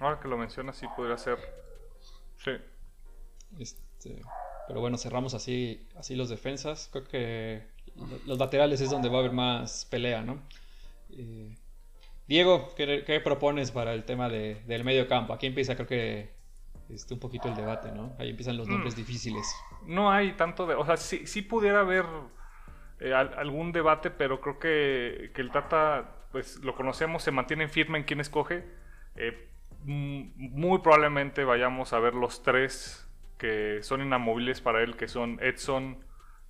Ahora 0.00 0.18
que 0.18 0.28
lo 0.28 0.36
mencionas, 0.36 0.76
sí 0.76 0.86
podría 0.96 1.16
ser. 1.18 1.38
Sí. 2.38 2.50
Este, 3.60 4.20
pero 4.66 4.80
bueno, 4.80 4.98
cerramos 4.98 5.34
así, 5.34 5.86
así 5.96 6.16
los 6.16 6.28
defensas. 6.28 6.88
Creo 6.90 7.04
que 7.04 7.66
los 8.26 8.38
laterales 8.38 8.80
es 8.80 8.90
donde 8.90 9.08
va 9.08 9.16
a 9.16 9.20
haber 9.20 9.32
más 9.32 9.84
pelea, 9.84 10.22
¿no? 10.22 10.42
Eh, 11.10 11.54
Diego, 12.26 12.72
¿qué, 12.74 13.20
propones 13.22 13.70
para 13.70 13.92
el 13.92 14.04
tema 14.04 14.28
del 14.28 14.84
medio 14.84 15.06
campo? 15.06 15.32
Aquí 15.32 15.46
empieza, 15.46 15.74
creo 15.74 15.86
que, 15.86 16.30
este, 16.92 17.14
un 17.14 17.20
poquito 17.20 17.48
el 17.48 17.54
debate, 17.54 17.90
¿no? 17.92 18.14
Ahí 18.18 18.30
empiezan 18.30 18.56
los 18.56 18.68
nombres 18.68 18.94
mm. 18.94 18.96
difíciles. 18.96 19.56
No 19.86 20.10
hay 20.10 20.32
tanto 20.32 20.66
de. 20.66 20.74
O 20.74 20.84
sea, 20.84 20.96
sí, 20.96 21.26
sí 21.26 21.42
pudiera 21.42 21.80
haber 21.80 22.04
eh, 23.00 23.14
algún 23.14 23.72
debate, 23.72 24.10
pero 24.10 24.40
creo 24.40 24.58
que, 24.58 25.32
el 25.34 25.50
Tata, 25.50 26.26
pues 26.30 26.62
lo 26.62 26.74
conocemos, 26.74 27.22
se 27.22 27.30
mantiene 27.30 27.68
firme 27.68 27.98
en 27.98 28.04
quién 28.04 28.20
escoge. 28.20 28.64
Eh, 29.16 29.48
muy 29.84 30.78
probablemente 30.78 31.42
vayamos 31.44 31.92
a 31.92 31.98
ver 31.98 32.14
los 32.14 32.42
tres 32.42 33.08
que 33.38 33.82
son 33.82 34.02
inamovibles 34.02 34.60
para 34.60 34.82
él, 34.82 34.96
que 34.96 35.08
son 35.08 35.38
Edson, 35.42 36.04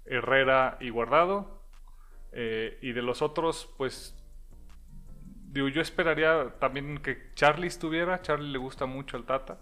Herrera 0.04 0.76
y 0.80 0.90
Guardado. 0.90 1.62
Eh, 2.32 2.78
y 2.82 2.92
de 2.92 3.00
los 3.00 3.22
otros, 3.22 3.72
pues 3.78 4.18
yo 5.54 5.80
esperaría 5.80 6.54
también 6.58 6.98
que 6.98 7.32
Charlie 7.34 7.66
estuviera. 7.66 8.20
Charlie 8.20 8.50
le 8.50 8.58
gusta 8.58 8.84
mucho 8.86 9.16
al 9.16 9.24
Tata. 9.24 9.58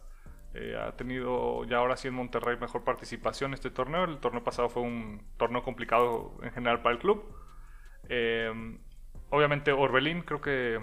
Eh, 0.53 0.77
ha 0.77 0.97
tenido 0.97 1.65
ya 1.65 1.77
ahora 1.77 1.97
sí 1.97 2.09
en 2.09 2.15
Monterrey 2.15 2.57
mejor 2.59 2.83
participación 2.85 3.55
este 3.55 3.71
torneo. 3.71 4.05
El 4.05 4.19
torneo 4.19 4.43
pasado 4.43 4.69
fue 4.69 4.83
un 4.83 5.23
torneo 5.37 5.63
complicado 5.63 6.35
en 6.43 6.51
general 6.53 6.83
para 6.83 6.95
el 6.95 7.01
club. 7.01 7.25
Eh, 8.09 8.53
obviamente 9.31 9.73
Orbelín 9.73 10.23
creo 10.23 10.41
que, 10.41 10.81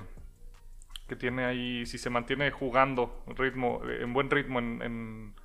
que 1.08 1.16
tiene 1.16 1.46
ahí, 1.46 1.86
si 1.86 1.98
se 1.98 2.10
mantiene 2.10 2.52
jugando 2.52 3.24
ritmo, 3.28 3.82
en 3.86 4.14
buen 4.14 4.30
ritmo 4.30 4.60
en, 4.60 5.36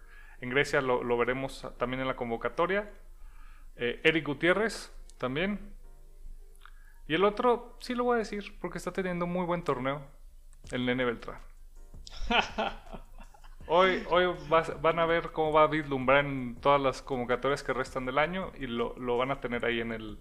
Grecia, 0.41 0.81
lo, 0.81 1.17
veremos 1.17 1.67
también 1.79 2.01
en 2.01 2.09
la 2.09 2.17
convocatoria. 2.17 2.91
Eh, 3.77 4.01
Eric 4.03 4.27
Gutiérrez 4.27 4.93
también. 5.19 5.73
Y 7.07 7.15
el 7.15 7.25
otro, 7.25 7.77
sí 7.81 7.95
lo 7.95 8.05
voy 8.05 8.17
a 8.17 8.19
decir, 8.19 8.59
porque 8.61 8.79
está 8.79 8.93
teniendo 8.93 9.27
muy 9.27 9.47
buen 9.47 9.63
torneo, 9.63 10.05
el 10.73 10.85
Nene 10.85 11.05
Beltrán. 11.05 11.39
Hoy, 13.75 14.05
hoy 14.11 14.27
van 14.83 14.99
a 14.99 15.07
ver 15.07 15.33
cómo 15.33 15.51
va 15.51 15.63
a 15.63 15.67
vislumbrar 15.67 16.27
en 16.27 16.57
todas 16.57 16.79
las 16.79 17.01
convocatorias 17.01 17.63
que 17.63 17.73
restan 17.73 18.05
del 18.05 18.19
año 18.19 18.53
y 18.61 18.67
lo, 18.67 19.17
van 19.17 19.31
a 19.31 19.41
tener 19.41 19.65
ahí 19.65 19.81
en, 19.81 19.93
el, 19.93 20.19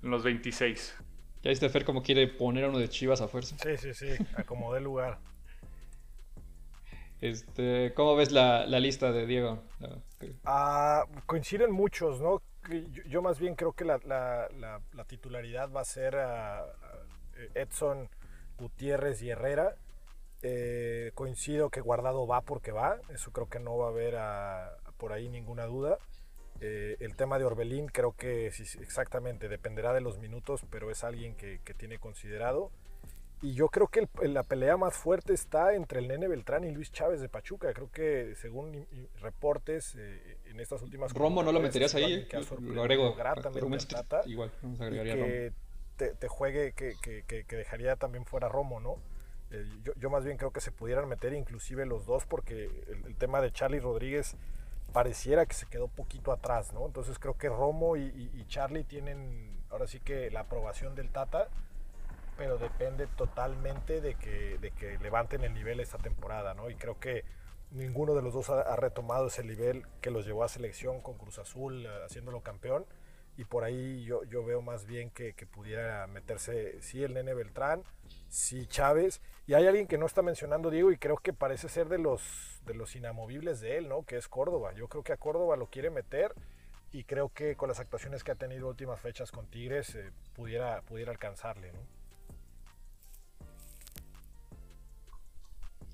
en 0.00 0.10
los 0.12 0.22
26. 0.22 0.96
Ya 1.42 1.50
viste 1.50 1.68
Fer 1.70 1.84
cómo 1.84 2.04
quiere 2.04 2.28
poner 2.28 2.66
a 2.66 2.68
uno 2.68 2.78
de 2.78 2.88
Chivas 2.88 3.20
a 3.20 3.26
fuerza. 3.26 3.56
Sí, 3.58 3.76
sí, 3.78 3.94
sí, 3.94 4.06
acomodé 4.36 4.80
lugar. 4.80 5.18
Este, 7.20 7.92
¿Cómo 7.96 8.14
ves 8.14 8.30
la, 8.30 8.64
lista 8.78 9.10
de 9.10 9.26
Diego? 9.26 9.60
Ah, 10.44 11.04
coinciden 11.26 11.72
muchos, 11.72 12.20
¿no? 12.20 12.42
Yo, 13.06 13.22
más 13.22 13.40
bien 13.40 13.56
creo 13.56 13.72
que 13.72 13.86
la, 13.86 13.98
titularidad 15.08 15.68
va 15.72 15.80
a 15.80 15.84
ser 15.84 16.14
a 16.14 16.64
Edson, 17.56 18.08
Gutiérrez 18.56 19.20
y 19.22 19.30
Herrera. 19.30 19.74
Eh, 20.42 21.10
coincido 21.14 21.68
que 21.68 21.80
Guardado 21.80 22.26
va 22.26 22.42
porque 22.42 22.70
va, 22.70 23.00
eso 23.12 23.32
creo 23.32 23.48
que 23.48 23.58
no 23.58 23.76
va 23.76 23.86
a 23.86 23.90
haber 23.90 24.14
por 24.96 25.12
ahí 25.12 25.28
ninguna 25.28 25.66
duda. 25.66 25.98
Eh, 26.60 26.96
el 27.00 27.14
tema 27.14 27.38
de 27.38 27.44
Orbelín 27.44 27.86
creo 27.86 28.12
que 28.12 28.46
exactamente 28.46 29.48
dependerá 29.48 29.92
de 29.92 30.00
los 30.00 30.18
minutos, 30.18 30.62
pero 30.70 30.90
es 30.90 31.04
alguien 31.04 31.34
que, 31.34 31.60
tiene 31.76 31.98
considerado. 31.98 32.70
Y 33.40 33.54
yo 33.54 33.68
creo 33.68 33.86
que 33.86 34.08
la 34.22 34.42
pelea 34.42 34.76
más 34.76 34.96
fuerte 34.96 35.32
está 35.32 35.74
entre 35.74 36.00
el 36.00 36.08
Nene 36.08 36.26
Beltrán 36.26 36.64
y 36.64 36.72
Luis 36.72 36.90
Chávez 36.90 37.20
de 37.20 37.28
Pachuca. 37.28 37.72
Creo 37.72 37.88
que 37.90 38.34
según 38.34 38.88
reportes 39.20 39.94
eh, 39.96 40.38
en 40.46 40.58
estas 40.58 40.82
últimas... 40.82 41.12
Romo 41.12 41.44
no 41.44 41.52
lo 41.52 41.60
meterías 41.60 41.94
ahí, 41.94 42.26
lo 42.60 42.82
agrego. 42.82 43.14
igual, 44.26 44.50
vamos 44.60 44.80
a 44.80 44.86
agregar 44.86 45.16
que 45.16 45.52
te, 45.96 46.28
juegue, 46.28 46.72
que, 46.72 46.94
que, 47.00 47.56
dejaría 47.56 47.96
también 47.96 48.24
fuera 48.24 48.48
Romo, 48.48 48.80
¿no? 48.80 48.98
Eh, 49.50 49.66
yo, 49.96 50.10
más 50.10 50.24
bien 50.24 50.36
creo 50.36 50.50
que 50.50 50.60
se 50.60 50.70
pudieran 50.70 51.08
meter 51.08 51.32
inclusive 51.32 51.86
los 51.86 52.04
dos 52.04 52.26
porque 52.26 52.70
el, 53.06 53.16
tema 53.16 53.40
de 53.40 53.50
Charlie 53.50 53.80
Rodríguez 53.80 54.36
pareciera 54.92 55.46
que 55.46 55.54
se 55.54 55.66
quedó 55.66 55.88
poquito 55.88 56.32
atrás, 56.32 56.72
¿no? 56.72 56.86
Entonces 56.86 57.18
creo 57.18 57.36
que 57.36 57.48
Romo 57.48 57.96
y, 57.96 58.44
Charlie 58.48 58.84
tienen 58.84 59.56
ahora 59.70 59.86
sí 59.86 60.00
que 60.00 60.30
la 60.30 60.40
aprobación 60.40 60.94
del 60.94 61.10
Tata, 61.10 61.48
pero 62.36 62.58
depende 62.58 63.06
totalmente 63.06 64.00
de 64.00 64.14
que, 64.14 64.58
de 64.58 64.70
que 64.70 64.98
levanten 64.98 65.44
el 65.44 65.54
nivel 65.54 65.80
esta 65.80 65.98
temporada, 65.98 66.54
¿no? 66.54 66.70
Y 66.70 66.76
creo 66.76 66.98
que 66.98 67.24
ninguno 67.70 68.14
de 68.14 68.22
los 68.22 68.32
dos 68.32 68.48
ha, 68.50 68.60
ha 68.60 68.76
retomado 68.76 69.26
ese 69.26 69.44
nivel 69.44 69.86
que 70.00 70.10
los 70.10 70.26
llevó 70.26 70.44
a 70.44 70.48
selección 70.48 71.00
con 71.00 71.18
Cruz 71.18 71.38
Azul, 71.38 71.84
eh, 71.84 71.90
haciéndolo 72.04 72.40
campeón 72.40 72.86
y 73.38 73.44
por 73.44 73.62
ahí 73.62 74.02
yo, 74.02 74.24
yo 74.24 74.44
veo 74.44 74.60
más 74.60 74.84
bien 74.84 75.10
que, 75.10 75.32
que, 75.32 75.46
pudiera 75.46 76.04
meterse, 76.08 76.82
sí, 76.82 77.04
el 77.04 77.14
nene 77.14 77.34
Beltrán, 77.34 77.84
sí, 78.28 78.66
Chávez, 78.66 79.20
y 79.46 79.54
hay 79.54 79.68
alguien 79.68 79.86
que 79.86 79.96
no 79.96 80.06
está 80.06 80.22
mencionando 80.22 80.70
Diego 80.70 80.90
y 80.90 80.98
creo 80.98 81.16
que 81.18 81.32
parece 81.32 81.68
ser 81.68 81.88
de 81.88 81.98
los, 81.98 82.60
de 82.66 82.74
los 82.74 82.96
inamovibles 82.96 83.60
de 83.60 83.78
él, 83.78 83.88
¿no? 83.88 84.02
Que 84.02 84.16
es 84.16 84.26
Córdoba. 84.26 84.72
Yo 84.74 84.88
creo 84.88 85.04
que 85.04 85.12
a 85.12 85.16
Córdoba 85.16 85.56
lo 85.56 85.68
quiere 85.68 85.88
meter 85.88 86.34
y 86.90 87.04
creo 87.04 87.28
que 87.32 87.54
con 87.54 87.68
las 87.68 87.78
actuaciones 87.78 88.24
que 88.24 88.32
ha 88.32 88.34
tenido 88.34 88.68
últimas 88.68 89.00
fechas 89.00 89.30
con 89.30 89.46
Tigres 89.46 89.94
eh, 89.94 90.10
pudiera, 90.34 90.82
pudiera 90.82 91.12
alcanzarle, 91.12 91.70
¿no? 91.72 91.78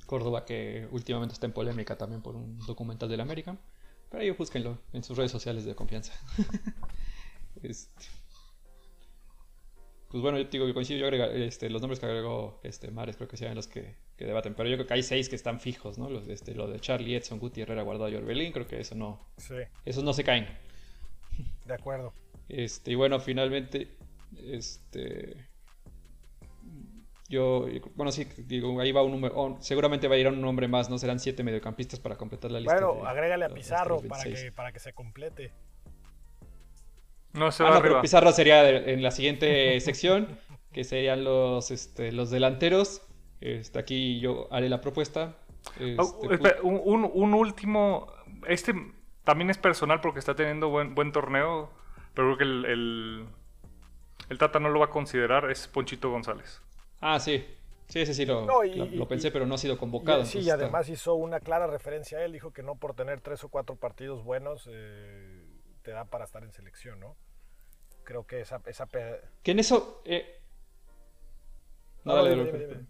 Córdoba 0.06 0.46
que 0.46 0.88
últimamente 0.90 1.34
está 1.34 1.44
en 1.44 1.52
polémica 1.52 1.98
también 1.98 2.22
por 2.22 2.36
un 2.36 2.58
documental 2.60 3.10
del 3.10 3.20
América. 3.20 3.54
Pero 4.10 4.22
ahí 4.22 4.30
búsquenlo 4.30 4.78
en 4.94 5.04
sus 5.04 5.18
redes 5.18 5.30
sociales 5.30 5.66
de 5.66 5.74
confianza. 5.74 6.14
Este, 7.64 8.04
pues 10.14 10.22
bueno, 10.22 10.38
yo 10.38 10.44
digo 10.44 10.64
que 10.64 10.74
coincido, 10.74 11.00
yo 11.00 11.06
agrego, 11.06 11.24
este, 11.24 11.68
los 11.68 11.82
nombres 11.82 11.98
que 11.98 12.06
agregó 12.06 12.60
este, 12.62 12.92
Mares 12.92 13.16
creo 13.16 13.28
que 13.28 13.36
sean 13.36 13.56
los 13.56 13.66
que, 13.66 13.96
debaten, 14.16 14.54
pero 14.54 14.68
yo 14.68 14.76
creo 14.76 14.86
que 14.86 14.94
hay 14.94 15.02
seis 15.02 15.28
que 15.28 15.34
están 15.34 15.58
fijos, 15.58 15.98
¿no? 15.98 16.08
Los, 16.08 16.28
este, 16.28 16.54
lo 16.54 16.68
de 16.68 16.78
Charlie, 16.78 17.16
Edson, 17.16 17.40
Guti, 17.40 17.62
Herrera, 17.62 17.82
Guardado 17.82 18.08
y 18.10 18.14
Orbelín, 18.14 18.52
creo 18.52 18.68
que 18.68 18.78
eso 18.78 18.94
no, 18.94 19.26
sí. 19.38 19.56
esos 19.84 20.04
no 20.04 20.12
se 20.12 20.22
caen. 20.22 20.46
De 21.64 21.74
acuerdo. 21.74 22.12
Este, 22.48 22.92
y 22.92 22.94
bueno, 22.94 23.18
finalmente, 23.18 23.96
este, 24.40 25.48
yo, 27.28 27.66
bueno, 27.96 28.12
sí, 28.12 28.24
digo, 28.46 28.78
ahí 28.80 28.92
va 28.92 29.02
un 29.02 29.10
número, 29.10 29.56
seguramente 29.60 30.06
va 30.06 30.14
a 30.14 30.18
ir 30.18 30.28
a 30.28 30.30
un 30.30 30.40
nombre 30.40 30.68
más, 30.68 30.88
¿no? 30.90 30.96
Serán 30.96 31.18
siete 31.18 31.42
mediocampistas 31.42 31.98
para 31.98 32.16
completar 32.16 32.52
la 32.52 32.60
lista. 32.60 32.74
Bueno, 32.74 33.04
agrégale 33.04 33.46
a 33.46 33.48
Pizarro 33.48 34.00
para 34.02 34.22
que, 34.22 34.52
para 34.52 34.72
que 34.72 34.78
se 34.78 34.92
complete. 34.92 35.52
No 37.34 37.50
se 37.50 37.64
va 37.64 37.76
ah, 37.76 38.00
Pizarro 38.00 38.32
sería 38.32 38.68
en 38.68 39.02
la 39.02 39.10
siguiente 39.10 39.78
sección, 39.80 40.38
que 40.72 40.84
serían 40.84 41.24
los, 41.24 41.70
este, 41.70 42.12
los 42.12 42.30
delanteros. 42.30 43.02
Este, 43.40 43.78
aquí 43.78 44.20
yo 44.20 44.48
haré 44.52 44.68
la 44.68 44.80
propuesta. 44.80 45.36
Este, 45.78 46.60
un, 46.62 47.34
último. 47.34 48.12
Este 48.46 48.74
también 49.24 49.50
es 49.50 49.58
personal 49.58 50.00
porque 50.00 50.20
está 50.20 50.36
teniendo 50.36 50.68
buen, 50.68 50.94
buen 50.94 51.10
torneo, 51.10 51.70
pero 52.14 52.36
creo 52.36 52.38
que 52.38 52.44
el, 52.44 53.26
el, 54.28 54.38
Tata 54.38 54.60
no 54.60 54.68
lo 54.68 54.78
va 54.78 54.86
a 54.86 54.90
considerar. 54.90 55.50
Es 55.50 55.66
Ponchito 55.66 56.10
González. 56.10 56.62
Ah, 57.00 57.18
sí. 57.18 57.44
Sí, 57.88 58.00
ese 58.00 58.14
sí 58.14 58.24
lo, 58.24 58.46
lo, 58.46 59.08
pensé, 59.08 59.30
pero 59.30 59.44
no 59.44 59.56
ha 59.56 59.58
sido 59.58 59.76
convocado. 59.76 60.24
sí, 60.24 60.38
y 60.38 60.50
además 60.50 60.88
hizo 60.88 61.14
una 61.14 61.40
clara 61.40 61.66
referencia 61.66 62.18
a 62.18 62.24
él. 62.24 62.32
Dijo 62.32 62.52
que 62.52 62.62
no 62.62 62.76
por 62.76 62.94
tener 62.94 63.20
tres 63.20 63.44
o 63.44 63.48
cuatro 63.48 63.76
partidos 63.76 64.24
buenos. 64.24 64.68
Eh 64.72 65.54
te 65.84 65.92
da 65.92 66.06
para 66.06 66.24
estar 66.24 66.42
en 66.42 66.50
selección, 66.50 66.98
¿no? 66.98 67.14
Creo 68.04 68.26
que 68.26 68.40
esa... 68.40 68.60
esa 68.66 68.88
que 69.42 69.50
en 69.50 69.58
eso... 69.58 70.02
Eh... 70.04 70.40
No, 72.04 72.14
dale, 72.14 72.86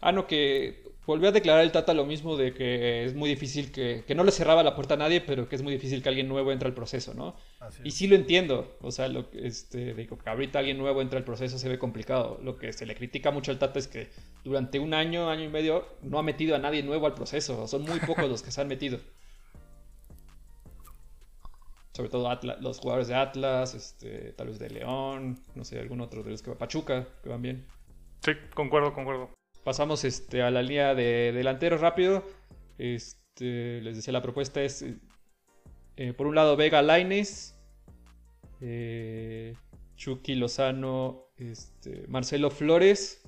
Ah, 0.00 0.10
no, 0.10 0.26
que 0.26 0.82
volvió 1.06 1.28
a 1.28 1.32
declarar 1.32 1.62
el 1.62 1.72
Tata 1.72 1.94
lo 1.94 2.04
mismo 2.04 2.36
de 2.36 2.52
que 2.52 3.04
es 3.04 3.14
muy 3.14 3.28
difícil 3.28 3.70
que, 3.70 4.04
que 4.04 4.14
no 4.14 4.24
le 4.24 4.32
cerraba 4.32 4.62
la 4.64 4.74
puerta 4.74 4.94
a 4.94 4.96
nadie, 4.96 5.20
pero 5.20 5.48
que 5.48 5.54
es 5.56 5.62
muy 5.62 5.72
difícil 5.72 6.02
que 6.02 6.08
alguien 6.08 6.28
nuevo 6.28 6.50
entre 6.52 6.68
al 6.68 6.74
proceso, 6.74 7.14
¿no? 7.14 7.36
y 7.84 7.92
sí 7.92 8.08
lo 8.08 8.16
entiendo, 8.16 8.76
o 8.80 8.90
sea, 8.90 9.06
lo, 9.08 9.28
este, 9.32 9.94
digo, 9.94 10.18
que 10.18 10.28
ahorita 10.28 10.58
alguien 10.58 10.78
nuevo 10.78 11.00
entra 11.02 11.18
al 11.18 11.24
proceso 11.24 11.58
se 11.58 11.68
ve 11.68 11.78
complicado. 11.78 12.40
Lo 12.42 12.56
que 12.56 12.72
se 12.72 12.86
le 12.86 12.96
critica 12.96 13.30
mucho 13.30 13.52
al 13.52 13.58
Tata 13.58 13.78
es 13.78 13.86
que 13.86 14.10
durante 14.42 14.80
un 14.80 14.92
año, 14.92 15.30
año 15.30 15.44
y 15.44 15.48
medio, 15.48 15.86
no 16.02 16.18
ha 16.18 16.22
metido 16.22 16.56
a 16.56 16.58
nadie 16.58 16.82
nuevo 16.82 17.06
al 17.06 17.14
proceso, 17.14 17.68
son 17.68 17.82
muy 17.82 18.00
pocos 18.00 18.28
los 18.28 18.42
que 18.42 18.50
se 18.50 18.60
han 18.60 18.68
metido 18.68 18.98
sobre 21.92 22.08
todo 22.08 22.38
los 22.60 22.78
jugadores 22.78 23.08
de 23.08 23.14
Atlas, 23.14 23.74
este, 23.74 24.32
tal 24.32 24.48
vez 24.48 24.58
de 24.58 24.70
León, 24.70 25.38
no 25.54 25.64
sé, 25.64 25.78
algún 25.78 26.00
otro 26.00 26.22
de 26.22 26.30
los 26.30 26.42
que 26.42 26.50
va 26.50 26.58
Pachuca, 26.58 27.06
que 27.22 27.28
van 27.28 27.42
bien. 27.42 27.66
Sí, 28.20 28.32
concuerdo, 28.54 28.94
concuerdo. 28.94 29.30
Pasamos 29.62 30.04
este, 30.04 30.42
a 30.42 30.50
la 30.50 30.62
línea 30.62 30.94
de 30.94 31.32
delanteros 31.32 31.80
rápido. 31.80 32.24
Este, 32.78 33.80
les 33.82 33.96
decía, 33.96 34.12
la 34.12 34.22
propuesta 34.22 34.62
es, 34.62 34.84
eh, 35.96 36.12
por 36.14 36.26
un 36.26 36.34
lado, 36.34 36.56
Vega 36.56 36.80
Laines, 36.82 37.56
eh, 38.60 39.54
Chucky 39.96 40.34
Lozano, 40.34 41.26
este, 41.36 42.06
Marcelo 42.08 42.50
Flores. 42.50 43.22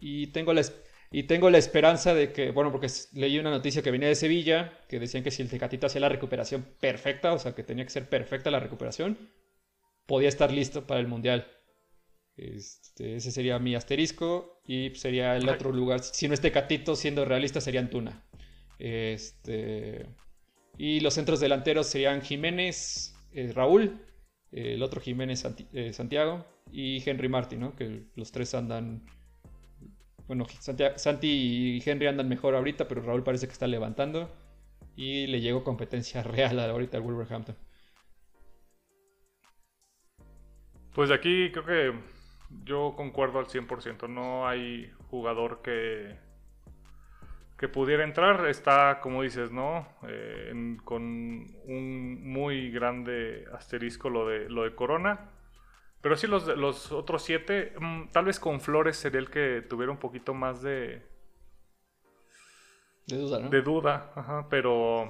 Y 0.00 0.28
tengo 0.28 0.52
la, 0.52 0.62
y 1.10 1.22
tengo 1.24 1.48
la 1.48 1.58
esperanza 1.58 2.14
de 2.14 2.32
que, 2.32 2.50
bueno, 2.50 2.70
porque 2.70 2.88
leí 3.14 3.38
una 3.38 3.50
noticia 3.50 3.82
que 3.82 3.90
venía 3.90 4.08
de 4.08 4.14
Sevilla, 4.14 4.78
que 4.88 5.00
decían 5.00 5.22
que 5.22 5.30
si 5.30 5.40
el 5.42 5.48
Tecatito 5.48 5.86
hacía 5.86 6.02
la 6.02 6.10
recuperación 6.10 6.66
perfecta, 6.80 7.32
o 7.32 7.38
sea, 7.38 7.54
que 7.54 7.62
tenía 7.62 7.84
que 7.84 7.90
ser 7.90 8.08
perfecta 8.08 8.50
la 8.50 8.60
recuperación, 8.60 9.18
podía 10.06 10.28
estar 10.28 10.52
listo 10.52 10.86
para 10.86 11.00
el 11.00 11.08
Mundial. 11.08 11.46
Este, 12.36 13.16
ese 13.16 13.32
sería 13.32 13.58
mi 13.58 13.74
asterisco 13.74 14.60
y 14.66 14.90
sería 14.94 15.34
el 15.36 15.48
otro 15.48 15.72
lugar, 15.72 16.02
si 16.02 16.28
no 16.28 16.34
es 16.34 16.40
Tecatito, 16.40 16.94
siendo 16.94 17.24
realista, 17.24 17.60
sería 17.60 17.80
Antuna. 17.80 18.24
Este, 18.78 20.06
y 20.76 21.00
los 21.00 21.14
centros 21.14 21.40
delanteros 21.40 21.86
serían 21.86 22.20
Jiménez, 22.20 23.16
eh, 23.32 23.50
Raúl, 23.52 24.04
el 24.52 24.82
otro 24.82 25.00
Jiménez 25.00 25.44
eh, 25.72 25.92
Santiago 25.92 26.46
y 26.70 27.02
Henry 27.08 27.28
Martin, 27.28 27.60
¿no? 27.60 27.76
que 27.76 28.04
los 28.14 28.30
tres 28.30 28.54
andan 28.54 29.04
bueno, 30.28 30.46
Santi 30.60 31.26
y 31.26 31.82
Henry 31.84 32.06
andan 32.06 32.28
mejor 32.28 32.54
ahorita, 32.54 32.86
pero 32.86 33.02
Raúl 33.02 33.24
parece 33.24 33.46
que 33.46 33.52
está 33.52 33.66
levantando. 33.66 34.30
Y 34.94 35.26
le 35.26 35.40
llegó 35.40 35.64
competencia 35.64 36.22
real 36.24 36.60
ahorita 36.60 36.96
al 36.96 37.02
Wolverhampton. 37.02 37.56
Pues 40.94 41.08
de 41.08 41.14
aquí 41.14 41.50
creo 41.52 41.64
que 41.64 41.98
yo 42.64 42.94
concuerdo 42.96 43.38
al 43.38 43.46
100%. 43.46 44.08
No 44.08 44.46
hay 44.46 44.92
jugador 45.10 45.62
que 45.62 46.16
que 47.58 47.68
pudiera 47.68 48.04
entrar. 48.04 48.46
Está, 48.46 49.00
como 49.00 49.22
dices, 49.22 49.50
¿no? 49.50 49.86
Eh, 50.06 50.76
con 50.84 51.02
un 51.02 52.20
muy 52.22 52.70
grande 52.70 53.44
asterisco 53.52 54.08
lo 54.08 54.26
de, 54.28 54.48
lo 54.48 54.62
de 54.62 54.74
Corona. 54.74 55.30
Pero 56.00 56.16
sí, 56.16 56.26
los, 56.26 56.46
los 56.46 56.92
otros 56.92 57.22
siete, 57.22 57.72
mm, 57.78 58.08
tal 58.12 58.26
vez 58.26 58.38
con 58.38 58.60
Flores 58.60 58.96
sería 58.96 59.20
el 59.20 59.30
que 59.30 59.62
tuviera 59.68 59.90
un 59.90 59.98
poquito 59.98 60.34
más 60.34 60.62
de... 60.62 61.06
De 63.06 63.16
duda, 63.16 63.40
¿no? 63.40 63.48
De 63.48 63.62
duda, 63.62 64.12
ajá, 64.14 64.46
pero... 64.48 65.08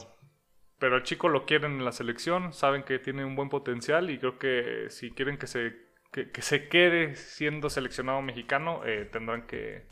Pero 0.79 0.97
el 0.97 1.03
chico 1.03 1.29
lo 1.29 1.45
quieren 1.45 1.73
en 1.73 1.85
la 1.85 1.91
selección, 1.91 2.53
saben 2.53 2.85
que 2.85 3.01
tiene 3.01 3.25
un 3.25 3.35
buen 3.35 3.49
potencial 3.49 4.11
y 4.11 4.19
creo 4.19 4.39
que 4.39 4.87
si 4.91 5.11
quieren 5.11 5.37
que 5.37 5.49
se, 5.49 5.75
que, 6.13 6.31
se 6.41 6.69
quede 6.69 7.17
siendo 7.17 7.69
seleccionado 7.69 8.23
mexicano, 8.23 8.85
eh, 8.85 9.05
tendrán 9.11 9.47
que 9.49 9.89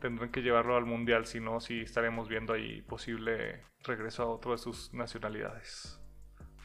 tendrán 0.00 0.30
que 0.30 0.42
llevarlo 0.42 0.76
al 0.76 0.84
mundial, 0.84 1.26
si 1.26 1.40
no, 1.40 1.58
sí 1.58 1.80
estaremos 1.80 2.28
viendo 2.28 2.52
ahí 2.52 2.82
posible 2.82 3.64
regreso 3.82 4.22
a 4.22 4.26
otro 4.26 4.52
de 4.52 4.58
sus 4.58 4.92
nacionalidades. 4.92 6.00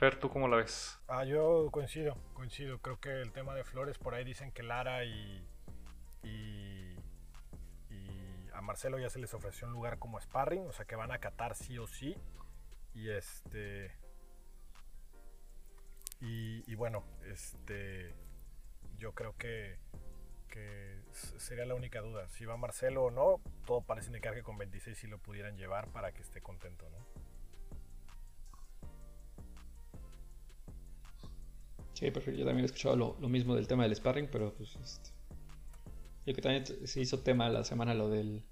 ¿Tú 0.09 0.29
cómo 0.29 0.47
la 0.47 0.57
ves? 0.57 0.99
Ah, 1.07 1.23
yo 1.25 1.69
coincido, 1.71 2.17
coincido. 2.33 2.79
Creo 2.79 2.99
que 2.99 3.21
el 3.21 3.31
tema 3.31 3.53
de 3.53 3.63
Flores, 3.63 3.99
por 3.99 4.15
ahí 4.15 4.23
dicen 4.23 4.51
que 4.51 4.63
Lara 4.63 5.05
y, 5.05 5.47
y, 6.23 6.95
a 8.53 8.61
Marcelo 8.61 8.97
ya 8.97 9.09
se 9.09 9.19
les 9.19 9.33
ofreció 9.33 9.67
un 9.67 9.73
lugar 9.73 9.99
como 9.99 10.19
sparring, 10.19 10.67
o 10.67 10.71
sea 10.71 10.85
que 10.85 10.95
van 10.95 11.11
a 11.11 11.19
catar 11.19 11.55
sí 11.55 11.77
o 11.77 11.85
sí. 11.85 12.17
Y 12.95 13.09
este. 13.09 13.91
Y, 16.19 16.63
y 16.71 16.75
bueno, 16.75 17.03
este. 17.25 18.15
Yo 18.97 19.13
creo 19.13 19.35
que 19.37 19.77
que 20.49 20.99
sería 21.13 21.65
la 21.65 21.75
única 21.75 22.01
duda. 22.01 22.27
Si 22.27 22.45
va 22.45 22.57
Marcelo 22.57 23.05
o 23.05 23.11
no, 23.11 23.39
todo 23.65 23.81
parece 23.81 24.07
indicar 24.07 24.33
que 24.33 24.43
con 24.43 24.57
26 24.57 24.97
sí 24.97 25.07
lo 25.07 25.17
pudieran 25.17 25.57
llevar 25.57 25.87
para 25.89 26.11
que 26.11 26.21
esté 26.21 26.41
contento, 26.41 26.89
¿no? 26.89 27.20
Sí, 32.01 32.09
perfecto. 32.09 32.39
Yo 32.39 32.47
también 32.47 32.63
he 32.63 32.65
escuchado 32.65 32.95
lo, 32.95 33.29
mismo 33.29 33.55
del 33.55 33.67
tema 33.67 33.83
del 33.83 33.95
sparring, 33.95 34.27
pero 34.31 34.55
pues 34.55 34.75
este, 34.75 35.11
Yo 36.25 36.33
que 36.33 36.41
también 36.41 36.65
se 36.65 36.99
hizo 36.99 37.19
tema 37.19 37.47
la 37.47 37.63
semana 37.63 37.93
lo 37.93 38.09
del 38.09 38.43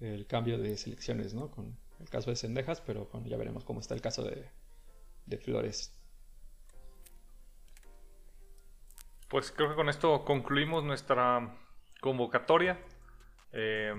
el 0.00 0.26
cambio 0.26 0.58
de 0.58 0.76
selecciones, 0.76 1.32
¿no? 1.32 1.48
Con 1.48 1.78
el 2.00 2.10
caso 2.10 2.30
de 2.30 2.34
Sendejas, 2.34 2.80
pero 2.80 3.08
bueno, 3.12 3.28
ya 3.28 3.36
veremos 3.36 3.62
cómo 3.62 3.78
está 3.78 3.94
el 3.94 4.00
caso 4.00 4.24
de, 4.24 4.50
de 5.26 5.38
Flores. 5.38 5.94
Pues 9.28 9.52
creo 9.52 9.68
que 9.68 9.76
con 9.76 9.88
esto 9.88 10.24
concluimos 10.24 10.82
nuestra 10.82 11.56
convocatoria. 12.00 12.80
Eh, 13.52 13.94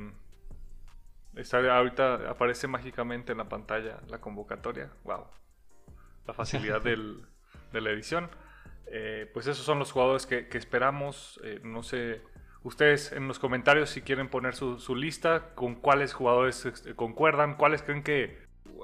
ahorita 1.71 2.29
aparece 2.29 2.67
mágicamente 2.67 3.31
en 3.31 3.37
la 3.37 3.47
pantalla 3.47 4.01
la 4.09 4.19
convocatoria. 4.19 4.91
Wow. 5.05 5.25
La 6.27 6.33
facilidad 6.33 6.81
de 6.83 7.81
la 7.81 7.89
edición. 7.91 8.29
Eh, 8.87 9.29
pues 9.33 9.47
esos 9.47 9.65
son 9.65 9.79
los 9.79 9.91
jugadores 9.91 10.25
que, 10.25 10.47
esperamos. 10.53 11.39
Eh, 11.43 11.59
no 11.63 11.83
sé, 11.83 12.21
ustedes 12.63 13.11
en 13.11 13.27
los 13.27 13.39
comentarios 13.39 13.89
si 13.89 14.01
quieren 14.01 14.29
poner 14.29 14.55
su, 14.55 14.95
lista, 14.95 15.53
con 15.55 15.75
cuáles 15.75 16.13
jugadores 16.13 16.65
este, 16.65 16.95
concuerdan, 16.95 17.55
cuáles 17.55 17.83
creen 17.83 18.03
que 18.03 18.37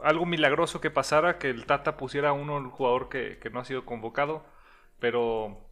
algo 0.03 0.25
milagroso 0.25 0.81
que 0.81 0.91
pasara, 0.91 1.37
que 1.37 1.49
el 1.49 1.65
Tata 1.65 1.97
pusiera 1.97 2.33
uno 2.33 2.57
el 2.57 2.67
jugador 2.67 3.09
que, 3.09 3.37
que 3.39 3.49
no 3.49 3.59
ha 3.59 3.65
sido 3.65 3.85
convocado. 3.85 4.45
Pero 4.99 5.69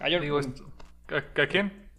Ah, 0.00 0.08
yo 0.08 0.20
digo 0.20 0.40
¿A, 0.40 1.46
quién? 1.46 1.90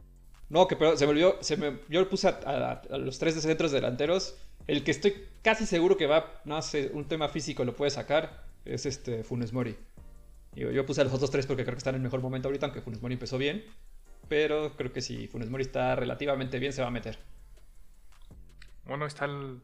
No, 0.49 0.67
que 0.67 0.75
pero 0.75 0.97
se 0.97 1.05
me 1.05 1.11
olvidó. 1.11 1.37
Se 1.41 1.57
me, 1.57 1.79
yo 1.89 2.07
puse 2.09 2.27
a, 2.27 2.81
los 2.97 3.19
tres 3.19 3.35
de 3.35 3.41
centros 3.41 3.71
delanteros. 3.71 4.37
El 4.67 4.83
que 4.83 4.91
estoy 4.91 5.25
casi 5.41 5.65
seguro 5.65 5.97
que 5.97 6.07
va, 6.07 6.41
no 6.45 6.61
sé, 6.61 6.91
un 6.93 7.07
tema 7.07 7.27
físico 7.29 7.65
lo 7.65 7.75
puede 7.75 7.91
sacar, 7.91 8.45
es 8.65 8.85
este 8.85 9.23
Funes 9.23 9.51
Mori. 9.51 9.77
Yo, 10.55 10.71
yo 10.71 10.85
puse 10.85 11.01
a 11.01 11.03
los 11.03 11.13
otros 11.13 11.31
tres 11.31 11.47
porque 11.47 11.63
creo 11.63 11.75
que 11.75 11.79
están 11.79 11.95
en 11.95 12.01
el 12.01 12.03
mejor 12.03 12.21
momento 12.21 12.47
ahorita, 12.47 12.67
aunque 12.67 12.81
Funes 12.81 13.01
Mori 13.01 13.13
empezó 13.13 13.37
bien. 13.37 13.63
Pero 14.29 14.75
creo 14.75 14.91
que 14.91 15.01
si 15.01 15.27
Funes 15.27 15.49
Mori 15.49 15.63
está 15.63 15.95
relativamente 15.95 16.59
bien, 16.59 16.73
se 16.73 16.81
va 16.81 16.87
a 16.87 16.91
meter. 16.91 17.19
Bueno, 18.85 19.05
está 19.05 19.25
el, 19.25 19.61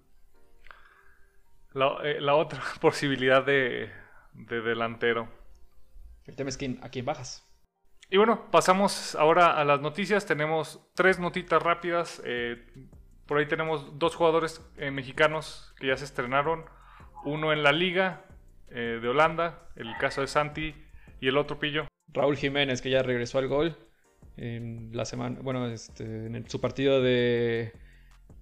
la, 1.74 1.98
eh, 2.04 2.20
otra 2.30 2.62
posibilidad 2.82 3.46
de, 3.46 3.90
de 4.34 4.62
delantero. 4.62 5.30
El 6.26 6.36
tema 6.36 6.50
es 6.50 6.58
quién, 6.58 6.80
a 6.84 6.90
quién 6.90 7.06
bajas. 7.06 7.46
Y 8.10 8.18
bueno, 8.18 8.50
pasamos 8.52 9.16
ahora 9.16 9.60
a 9.60 9.64
las 9.64 9.82
noticias. 9.82 10.26
Tenemos 10.26 10.80
tres 10.96 11.20
notitas 11.20 11.62
rápidas. 11.62 12.22
Eh, 12.26 12.66
por 13.26 13.38
ahí 13.38 13.48
tenemos 13.48 14.00
dos 14.00 14.16
jugadores 14.16 14.62
eh, 14.78 14.90
mexicanos 14.90 15.74
que 15.80 15.88
ya 15.88 15.98
se 15.98 16.06
estrenaron. 16.06 16.66
Uno 17.24 17.54
en 17.54 17.62
la 17.62 17.72
liga 17.72 18.26
eh, 18.72 19.00
de 19.02 19.08
Holanda, 19.08 19.70
el 19.76 19.96
caso 19.98 20.22
de 20.22 20.28
Santi, 20.28 20.76
y 21.20 21.28
el 21.28 21.38
otro 21.38 21.60
pillo. 21.60 21.88
Raúl 22.14 22.38
Jiménez, 22.38 22.82
que 22.82 22.90
ya 22.90 23.04
regresó 23.04 23.40
al 23.40 23.48
gol 23.48 23.78
en 24.38 24.92
la 24.94 25.06
semana, 25.06 25.40
bueno, 25.42 25.68
este, 25.68 26.04
en 26.04 26.50
su 26.50 26.62
partido 26.62 27.02
de, 27.02 27.74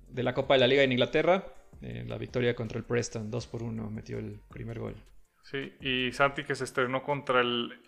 de, 0.09 0.23
la 0.23 0.33
Copa 0.33 0.53
de 0.53 0.59
la 0.59 0.67
Liga 0.67 0.83
en 0.83 0.91
Inglaterra. 0.91 1.45
En 1.81 2.09
la 2.09 2.17
victoria 2.17 2.55
contra 2.55 2.79
el 2.79 2.85
Preston, 2.85 3.29
2 3.29 3.47
por 3.47 3.61
1, 3.61 3.91
metió 3.91 4.17
el 4.17 4.39
primer 4.49 4.79
gol. 4.79 4.95
Sí, 5.43 5.73
y 5.79 6.11
Santi 6.11 6.43
que 6.43 6.55
se 6.55 6.63
estrenó 6.63 7.03
contra 7.03 7.41
el 7.41 7.79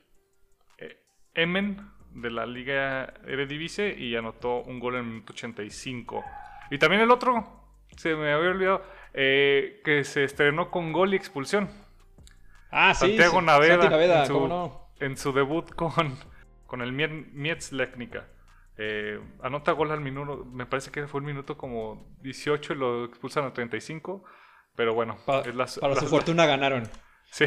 Emen 1.33 1.77
de 2.13 2.31
la 2.31 2.45
Liga 2.45 3.13
Eredivisie 3.25 3.95
y 3.97 4.15
anotó 4.15 4.61
un 4.63 4.79
gol 4.79 4.95
en 4.95 5.01
el 5.01 5.05
minuto 5.07 5.33
85. 5.33 6.23
Y 6.71 6.77
también 6.77 7.01
el 7.01 7.11
otro, 7.11 7.47
se 7.95 8.15
me 8.15 8.31
había 8.31 8.49
olvidado, 8.49 8.83
eh, 9.13 9.81
que 9.83 10.03
se 10.03 10.23
estrenó 10.23 10.69
con 10.71 10.91
gol 10.91 11.13
y 11.13 11.17
expulsión. 11.17 11.69
Ah, 12.71 12.93
sí. 12.93 13.07
Santiago 13.07 13.41
Naveda, 13.41 14.25
en, 14.99 15.17
su, 15.17 15.33
debut 15.33 15.69
con, 15.75 16.17
con 16.65 16.81
el 16.81 16.91
Mietz 16.91 17.71
eh, 18.81 19.19
anota 19.41 19.73
gol 19.73 19.91
al 19.91 19.99
minuto, 19.99 20.45
me 20.45 20.65
parece 20.65 20.89
que 20.89 21.05
fue 21.07 21.19
el 21.19 21.25
minuto 21.25 21.57
como 21.57 22.15
18 22.21 22.73
y 22.73 22.75
lo 22.77 23.05
expulsan 23.05 23.43
a 23.43 23.53
35. 23.53 24.23
Pero 24.75 24.93
bueno, 24.93 25.17
para 25.25 25.67
su 25.67 25.79
fortuna 26.07 26.45
ganaron. 26.45 26.89
Sí. 27.29 27.45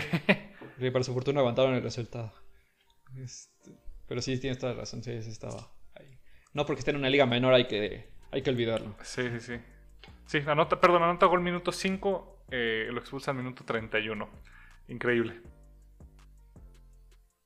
sí. 0.78 0.90
Para 0.90 1.04
su 1.04 1.14
fortuna 1.14 1.40
aguantaron 1.40 1.74
el 1.74 1.82
resultado. 1.82 2.34
Este, 3.16 3.70
pero 4.06 4.20
sí, 4.20 4.38
tienes 4.38 4.58
toda 4.58 4.74
la 4.74 4.80
razón, 4.80 5.02
sí, 5.02 5.12
estaba 5.12 5.72
ahí. 5.94 6.20
No 6.52 6.66
porque 6.66 6.80
esté 6.80 6.90
en 6.90 6.98
una 6.98 7.08
liga 7.08 7.24
menor 7.24 7.54
hay 7.54 7.66
que, 7.66 8.12
hay 8.30 8.42
que 8.42 8.50
olvidarlo. 8.50 8.94
Sí, 9.02 9.22
sí, 9.30 9.40
sí. 9.40 9.54
Sí, 10.26 10.42
anota, 10.46 10.80
perdón, 10.80 11.02
anota 11.02 11.24
gol 11.24 11.40
minuto 11.40 11.72
5, 11.72 12.44
eh, 12.50 12.88
lo 12.90 13.00
expulsa 13.00 13.30
al 13.30 13.38
minuto 13.38 13.64
31. 13.64 14.28
Increíble. 14.88 15.40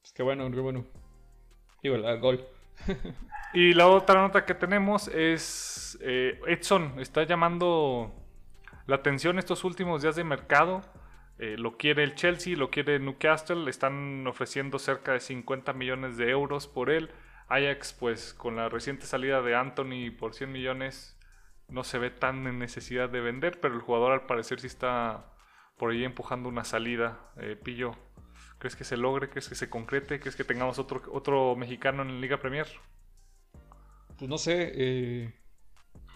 Es 0.02 0.12
que 0.12 0.22
bueno, 0.22 0.50
qué 0.50 0.60
bueno. 0.60 0.84
Digo, 1.82 1.96
gol. 2.20 2.46
y 3.54 3.72
la 3.74 3.88
otra 3.88 4.20
nota 4.20 4.44
que 4.44 4.54
tenemos 4.54 5.08
es 5.08 5.98
eh, 6.00 6.40
Edson 6.46 6.98
está 6.98 7.24
llamando 7.24 8.12
la 8.86 8.96
atención 8.96 9.38
estos 9.38 9.64
últimos 9.64 10.02
días 10.02 10.16
de 10.16 10.24
mercado. 10.24 10.82
Eh, 11.38 11.56
lo 11.58 11.76
quiere 11.76 12.02
el 12.02 12.14
Chelsea, 12.14 12.56
lo 12.56 12.70
quiere 12.70 12.98
Newcastle, 12.98 13.64
le 13.64 13.70
están 13.70 14.26
ofreciendo 14.26 14.78
cerca 14.78 15.12
de 15.12 15.20
50 15.20 15.72
millones 15.74 16.16
de 16.16 16.30
euros 16.30 16.66
por 16.66 16.90
él. 16.90 17.10
Ajax, 17.48 17.92
pues 17.92 18.34
con 18.34 18.56
la 18.56 18.68
reciente 18.68 19.06
salida 19.06 19.42
de 19.42 19.54
Anthony 19.54 20.10
por 20.18 20.34
100 20.34 20.50
millones, 20.50 21.18
no 21.68 21.84
se 21.84 21.98
ve 21.98 22.10
tan 22.10 22.46
en 22.46 22.58
necesidad 22.58 23.08
de 23.08 23.20
vender, 23.20 23.60
pero 23.60 23.74
el 23.74 23.80
jugador 23.80 24.12
al 24.12 24.26
parecer 24.26 24.60
sí 24.60 24.66
está 24.66 25.26
por 25.76 25.90
ahí 25.92 26.04
empujando 26.04 26.48
una 26.48 26.64
salida. 26.64 27.32
Eh, 27.40 27.56
Pillo, 27.56 27.96
¿crees 28.58 28.76
que 28.76 28.84
se 28.84 28.96
logre? 28.96 29.28
¿Crees 29.28 29.48
que 29.48 29.54
se 29.54 29.70
concrete? 29.70 30.20
¿Crees 30.20 30.36
que 30.36 30.44
tengamos 30.44 30.78
otro, 30.78 31.02
otro 31.12 31.56
mexicano 31.56 32.02
en 32.02 32.14
la 32.14 32.20
Liga 32.20 32.40
Premier? 32.40 32.66
Pues 34.18 34.28
no 34.28 34.38
sé, 34.38 34.72
eh, 34.74 35.34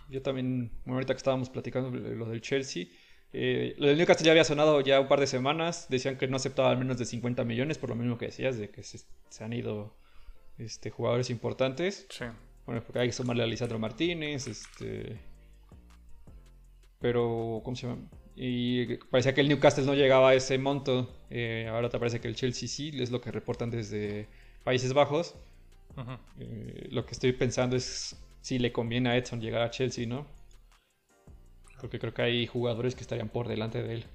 yo 0.08 0.22
también, 0.22 0.72
ahorita 0.86 1.12
que 1.12 1.18
estábamos 1.18 1.50
platicando 1.50 1.90
lo 1.90 2.26
del 2.26 2.40
Chelsea, 2.40 2.86
eh, 3.32 3.76
lo 3.78 3.86
del 3.86 3.96
Newcastle 3.98 4.24
ya 4.24 4.32
había 4.32 4.44
sonado 4.44 4.80
ya 4.80 5.00
un 5.00 5.08
par 5.08 5.20
de 5.20 5.26
semanas. 5.26 5.86
Decían 5.88 6.16
que 6.16 6.26
no 6.26 6.36
aceptaba 6.36 6.74
menos 6.76 6.98
de 6.98 7.04
50 7.04 7.44
millones, 7.44 7.78
por 7.78 7.90
lo 7.90 7.96
mismo 7.96 8.18
que 8.18 8.26
decías, 8.26 8.58
de 8.58 8.70
que 8.70 8.82
se, 8.82 9.04
han 9.44 9.52
ido 9.52 9.96
este, 10.58 10.90
jugadores 10.90 11.30
importantes. 11.30 12.06
Sí. 12.10 12.24
Bueno, 12.66 12.82
porque 12.82 13.00
hay 13.00 13.08
que 13.08 13.12
sumarle 13.12 13.42
a 13.42 13.46
Lisandro 13.46 13.78
Martínez, 13.78 14.46
este. 14.46 15.20
Pero, 17.00 17.62
¿cómo 17.64 17.76
se 17.76 17.86
llama? 17.86 18.02
Y 18.36 18.96
parecía 18.96 19.34
que 19.34 19.40
el 19.40 19.48
Newcastle 19.48 19.84
no 19.84 19.94
llegaba 19.94 20.30
a 20.30 20.34
ese 20.34 20.58
monto. 20.58 21.08
Eh, 21.30 21.68
ahora 21.70 21.88
te 21.88 21.98
parece 21.98 22.20
que 22.20 22.28
el 22.28 22.34
Chelsea 22.34 22.68
sí, 22.68 22.90
es 22.94 23.10
lo 23.10 23.20
que 23.20 23.30
reportan 23.30 23.70
desde 23.70 24.28
Países 24.64 24.92
Bajos. 24.92 25.34
Eh, 26.38 26.88
lo 26.90 27.04
que 27.04 27.12
estoy 27.12 27.32
pensando 27.32 27.76
es 27.76 28.16
si 28.40 28.58
le 28.58 28.72
conviene 28.72 29.10
a 29.10 29.16
Edson 29.16 29.40
llegar 29.40 29.62
a 29.62 29.70
Chelsea, 29.70 30.06
¿no? 30.06 30.26
Porque 31.80 31.98
creo 31.98 32.14
que 32.14 32.22
hay 32.22 32.46
jugadores 32.46 32.94
que 32.94 33.02
estarían 33.02 33.28
por 33.28 33.48
delante 33.48 33.82
de 33.82 33.94
él. 33.94 34.06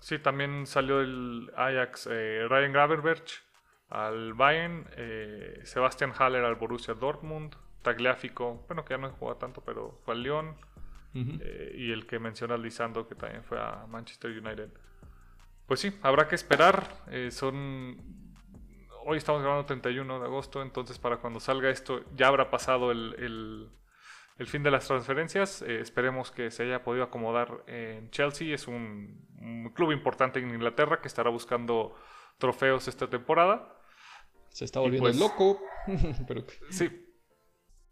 Sí, 0.00 0.18
también 0.18 0.66
salió 0.66 1.00
el 1.00 1.50
Ajax 1.56 2.08
eh, 2.10 2.46
Ryan 2.48 2.72
Gravenberch 2.72 3.42
al 3.88 4.32
Bayern, 4.32 4.86
Sebastian 5.64 6.12
Haller 6.18 6.44
al 6.44 6.54
Borussia 6.54 6.94
Dortmund, 6.94 7.54
Tagliafico, 7.82 8.64
bueno 8.66 8.84
que 8.84 8.94
ya 8.94 8.98
no 8.98 9.10
juega 9.10 9.38
tanto, 9.38 9.60
pero 9.60 9.98
fue 10.04 10.14
al 10.14 10.22
Lyon, 10.22 10.56
eh, 11.14 11.74
y 11.76 11.92
el 11.92 12.06
que 12.06 12.18
menciona 12.18 12.56
Lisando, 12.56 13.06
que 13.06 13.14
también 13.14 13.44
fue 13.44 13.60
a 13.60 13.86
Manchester 13.88 14.30
United. 14.30 14.70
Pues 15.66 15.80
sí, 15.80 15.92
habrá 16.02 16.28
que 16.28 16.34
esperar. 16.34 16.86
Eh, 17.10 17.30
son. 17.30 17.96
Hoy 19.04 19.18
estamos 19.18 19.42
grabando 19.42 19.66
31 19.66 20.20
de 20.20 20.26
agosto, 20.26 20.62
entonces 20.62 20.98
para 20.98 21.16
cuando 21.16 21.40
salga 21.40 21.70
esto 21.70 22.04
ya 22.14 22.28
habrá 22.28 22.50
pasado 22.50 22.92
el, 22.92 23.70
el, 24.38 24.46
fin 24.46 24.62
de 24.62 24.70
las 24.70 24.86
transferencias. 24.86 25.62
Eh, 25.62 25.80
esperemos 25.80 26.30
que 26.30 26.50
se 26.50 26.64
haya 26.64 26.84
podido 26.84 27.04
acomodar 27.04 27.64
en 27.66 28.10
Chelsea. 28.10 28.54
Es 28.54 28.68
un, 28.68 29.72
club 29.74 29.92
importante 29.92 30.38
en 30.38 30.50
Inglaterra 30.50 31.00
que 31.00 31.08
estará 31.08 31.30
buscando 31.30 31.96
trofeos 32.38 32.86
esta 32.86 33.10
temporada. 33.10 33.76
Se 34.50 34.64
está 34.64 34.78
volviendo 34.80 35.08
pues 35.08 35.18
loco. 35.18 35.60
Sí, 36.70 37.11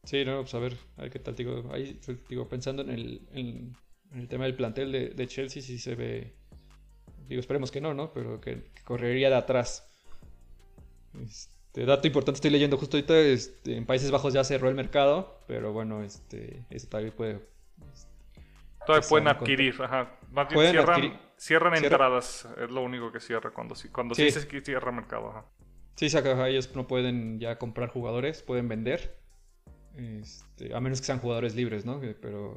Sí, 0.05 0.25
no, 0.25 0.41
pues 0.41 0.55
a 0.55 0.59
ver, 0.59 0.77
a 0.97 1.03
ver 1.03 1.11
qué 1.11 1.19
tal. 1.19 1.37
Digo, 1.37 1.71
ahí, 1.73 2.01
digo 2.29 2.49
pensando 2.49 2.83
en 2.83 2.91
el, 2.91 3.29
en, 3.33 3.77
el 4.15 4.29
tema 4.29 4.45
del 4.45 4.55
plantel 4.55 4.93
de, 4.93 5.09
de, 5.11 5.27
Chelsea, 5.27 5.63
sí 5.63 5.79
se 5.79 5.95
ve. 5.95 6.35
Digo, 7.29 7.41
esperemos 7.41 7.71
que 7.71 7.81
no, 7.81 7.95
¿no? 7.95 8.13
Pero 8.13 8.41
que, 8.41 8.71
correría 8.85 9.29
de 9.29 9.37
atrás. 9.37 9.87
Este, 11.23 11.85
dato 11.85 12.07
importante, 12.07 12.39
estoy 12.39 12.51
leyendo 12.51 12.77
justo 12.77 12.97
ahorita, 12.97 13.19
este, 13.19 13.77
en 13.77 13.87
Países 13.87 14.11
Bajos 14.11 14.33
ya 14.33 14.43
cerró 14.43 14.69
el 14.69 14.75
mercado, 14.75 15.43
pero 15.47 15.73
bueno, 15.73 16.03
este, 16.03 16.65
eso 16.71 16.89
todavía 16.89 17.15
puede... 17.15 17.41
todavía 18.87 19.09
pueden 19.09 19.29
adquirir, 19.29 19.75
ajá. 19.81 20.19
cierran, 20.49 21.21
cierran 21.37 21.75
entradas, 21.77 22.49
es 22.59 22.71
lo 22.71 22.83
único 22.83 23.13
que 23.13 23.21
cierra 23.21 23.51
cuando, 23.51 23.75
cuando 23.93 24.15
sí. 24.15 24.31
se 24.31 24.41
dice 24.41 24.49
que 24.49 24.61
cierra 24.63 24.91
mercado, 24.93 25.31
ajá. 25.31 25.47
Sí, 25.97 26.07
ellos 26.07 26.75
no 26.75 26.87
pueden 26.87 27.39
ya 27.39 27.59
comprar 27.59 27.91
jugadores, 27.91 28.43
pueden 28.43 28.69
vender 28.69 29.20
este, 29.97 30.75
a 30.75 30.81
menos 30.81 31.01
que 31.01 31.07
sean 31.07 31.19
jugadores 31.19 31.55
libres, 31.55 31.85
¿no? 31.85 32.01
Pero 32.21 32.57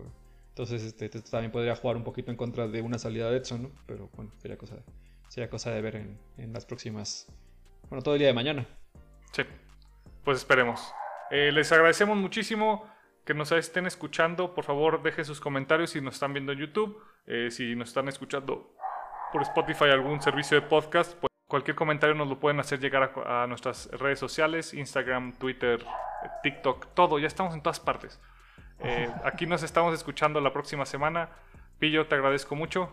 entonces 0.50 0.84
este, 0.84 1.10
también 1.10 1.52
podría 1.52 1.76
jugar 1.76 1.98
un 1.98 2.04
poquito 2.04 2.32
en 2.32 2.38
contra 2.38 2.68
de 2.68 2.82
una 2.82 2.98
salida 2.98 3.30
de 3.30 3.38
Edson, 3.38 3.64
¿no? 3.64 3.72
Pero 3.86 4.10
bueno, 4.16 4.32
sería 4.38 4.58
cosa, 4.58 4.76
sería 5.28 5.50
cosa 5.50 5.72
de 5.72 5.82
ver 5.82 5.96
en, 6.38 6.54
las 6.54 6.66
próximas, 6.66 7.28
bueno, 7.90 8.04
todo 8.04 8.16
el 8.16 8.20
día 8.20 8.28
de 8.28 8.34
mañana. 8.34 8.68
Sí, 9.32 9.44
pues 10.24 10.40
esperemos. 10.40 10.94
Eh, 11.32 11.52
les 11.52 11.72
agradecemos 11.72 12.18
muchísimo 12.18 12.88
que 13.26 13.34
nos 13.34 13.52
estén 13.52 13.88
escuchando. 13.88 14.54
Por 14.54 14.64
favor, 14.64 15.02
dejen 15.02 15.26
sus 15.26 15.40
comentarios 15.40 15.92
si 15.92 16.02
nos 16.02 16.16
están 16.16 16.34
viendo 16.34 16.52
en 16.52 16.60
YouTube. 16.60 17.02
Eh, 17.26 17.50
si 17.50 17.76
nos 17.76 17.90
están 17.90 18.08
escuchando 18.08 18.76
por 19.32 19.42
Spotify, 19.42 19.86
algún 19.86 20.22
servicio 20.22 20.60
de 20.60 20.68
podcast, 20.68 21.14
pues 21.16 21.34
Cualquier 21.54 21.76
comentario 21.76 22.16
nos 22.16 22.28
lo 22.28 22.40
pueden 22.40 22.60
hacer 22.60 22.80
llegar 22.80 23.14
a, 23.28 23.46
nuestras 23.46 23.88
redes 23.92 24.18
sociales, 24.18 24.74
Instagram, 24.74 25.34
Twitter, 25.34 25.86
TikTok, 26.44 26.94
todo, 26.94 27.20
ya 27.20 27.28
estamos 27.28 27.54
en 27.54 27.62
todas 27.62 27.80
partes. 27.80 28.20
Eh, 28.80 29.10
aquí 29.24 29.46
nos 29.46 29.64
estamos 29.64 29.94
escuchando 29.94 30.40
la 30.42 30.54
próxima 30.54 30.86
semana. 30.86 31.30
Pillo, 31.80 32.08
te 32.08 32.16
agradezco 32.16 32.56
mucho. 32.56 32.90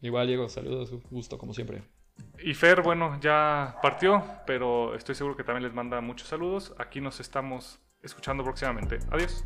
Igual, 0.00 0.26
Diego, 0.26 0.48
saludos, 0.48 0.92
gusto 1.10 1.38
como 1.38 1.54
siempre. 1.54 1.82
Y 2.38 2.54
Fer, 2.54 2.82
bueno, 2.82 3.18
ya 3.20 3.76
partió, 3.82 4.24
pero 4.46 4.94
estoy 4.94 5.14
seguro 5.14 5.36
que 5.36 5.44
también 5.44 5.64
les 5.64 5.74
manda 5.74 6.00
muchos 6.00 6.28
saludos. 6.28 6.74
Aquí 6.78 7.00
nos 7.00 7.20
estamos 7.20 7.80
escuchando 8.02 8.44
próximamente. 8.44 8.98
Adiós. 9.10 9.44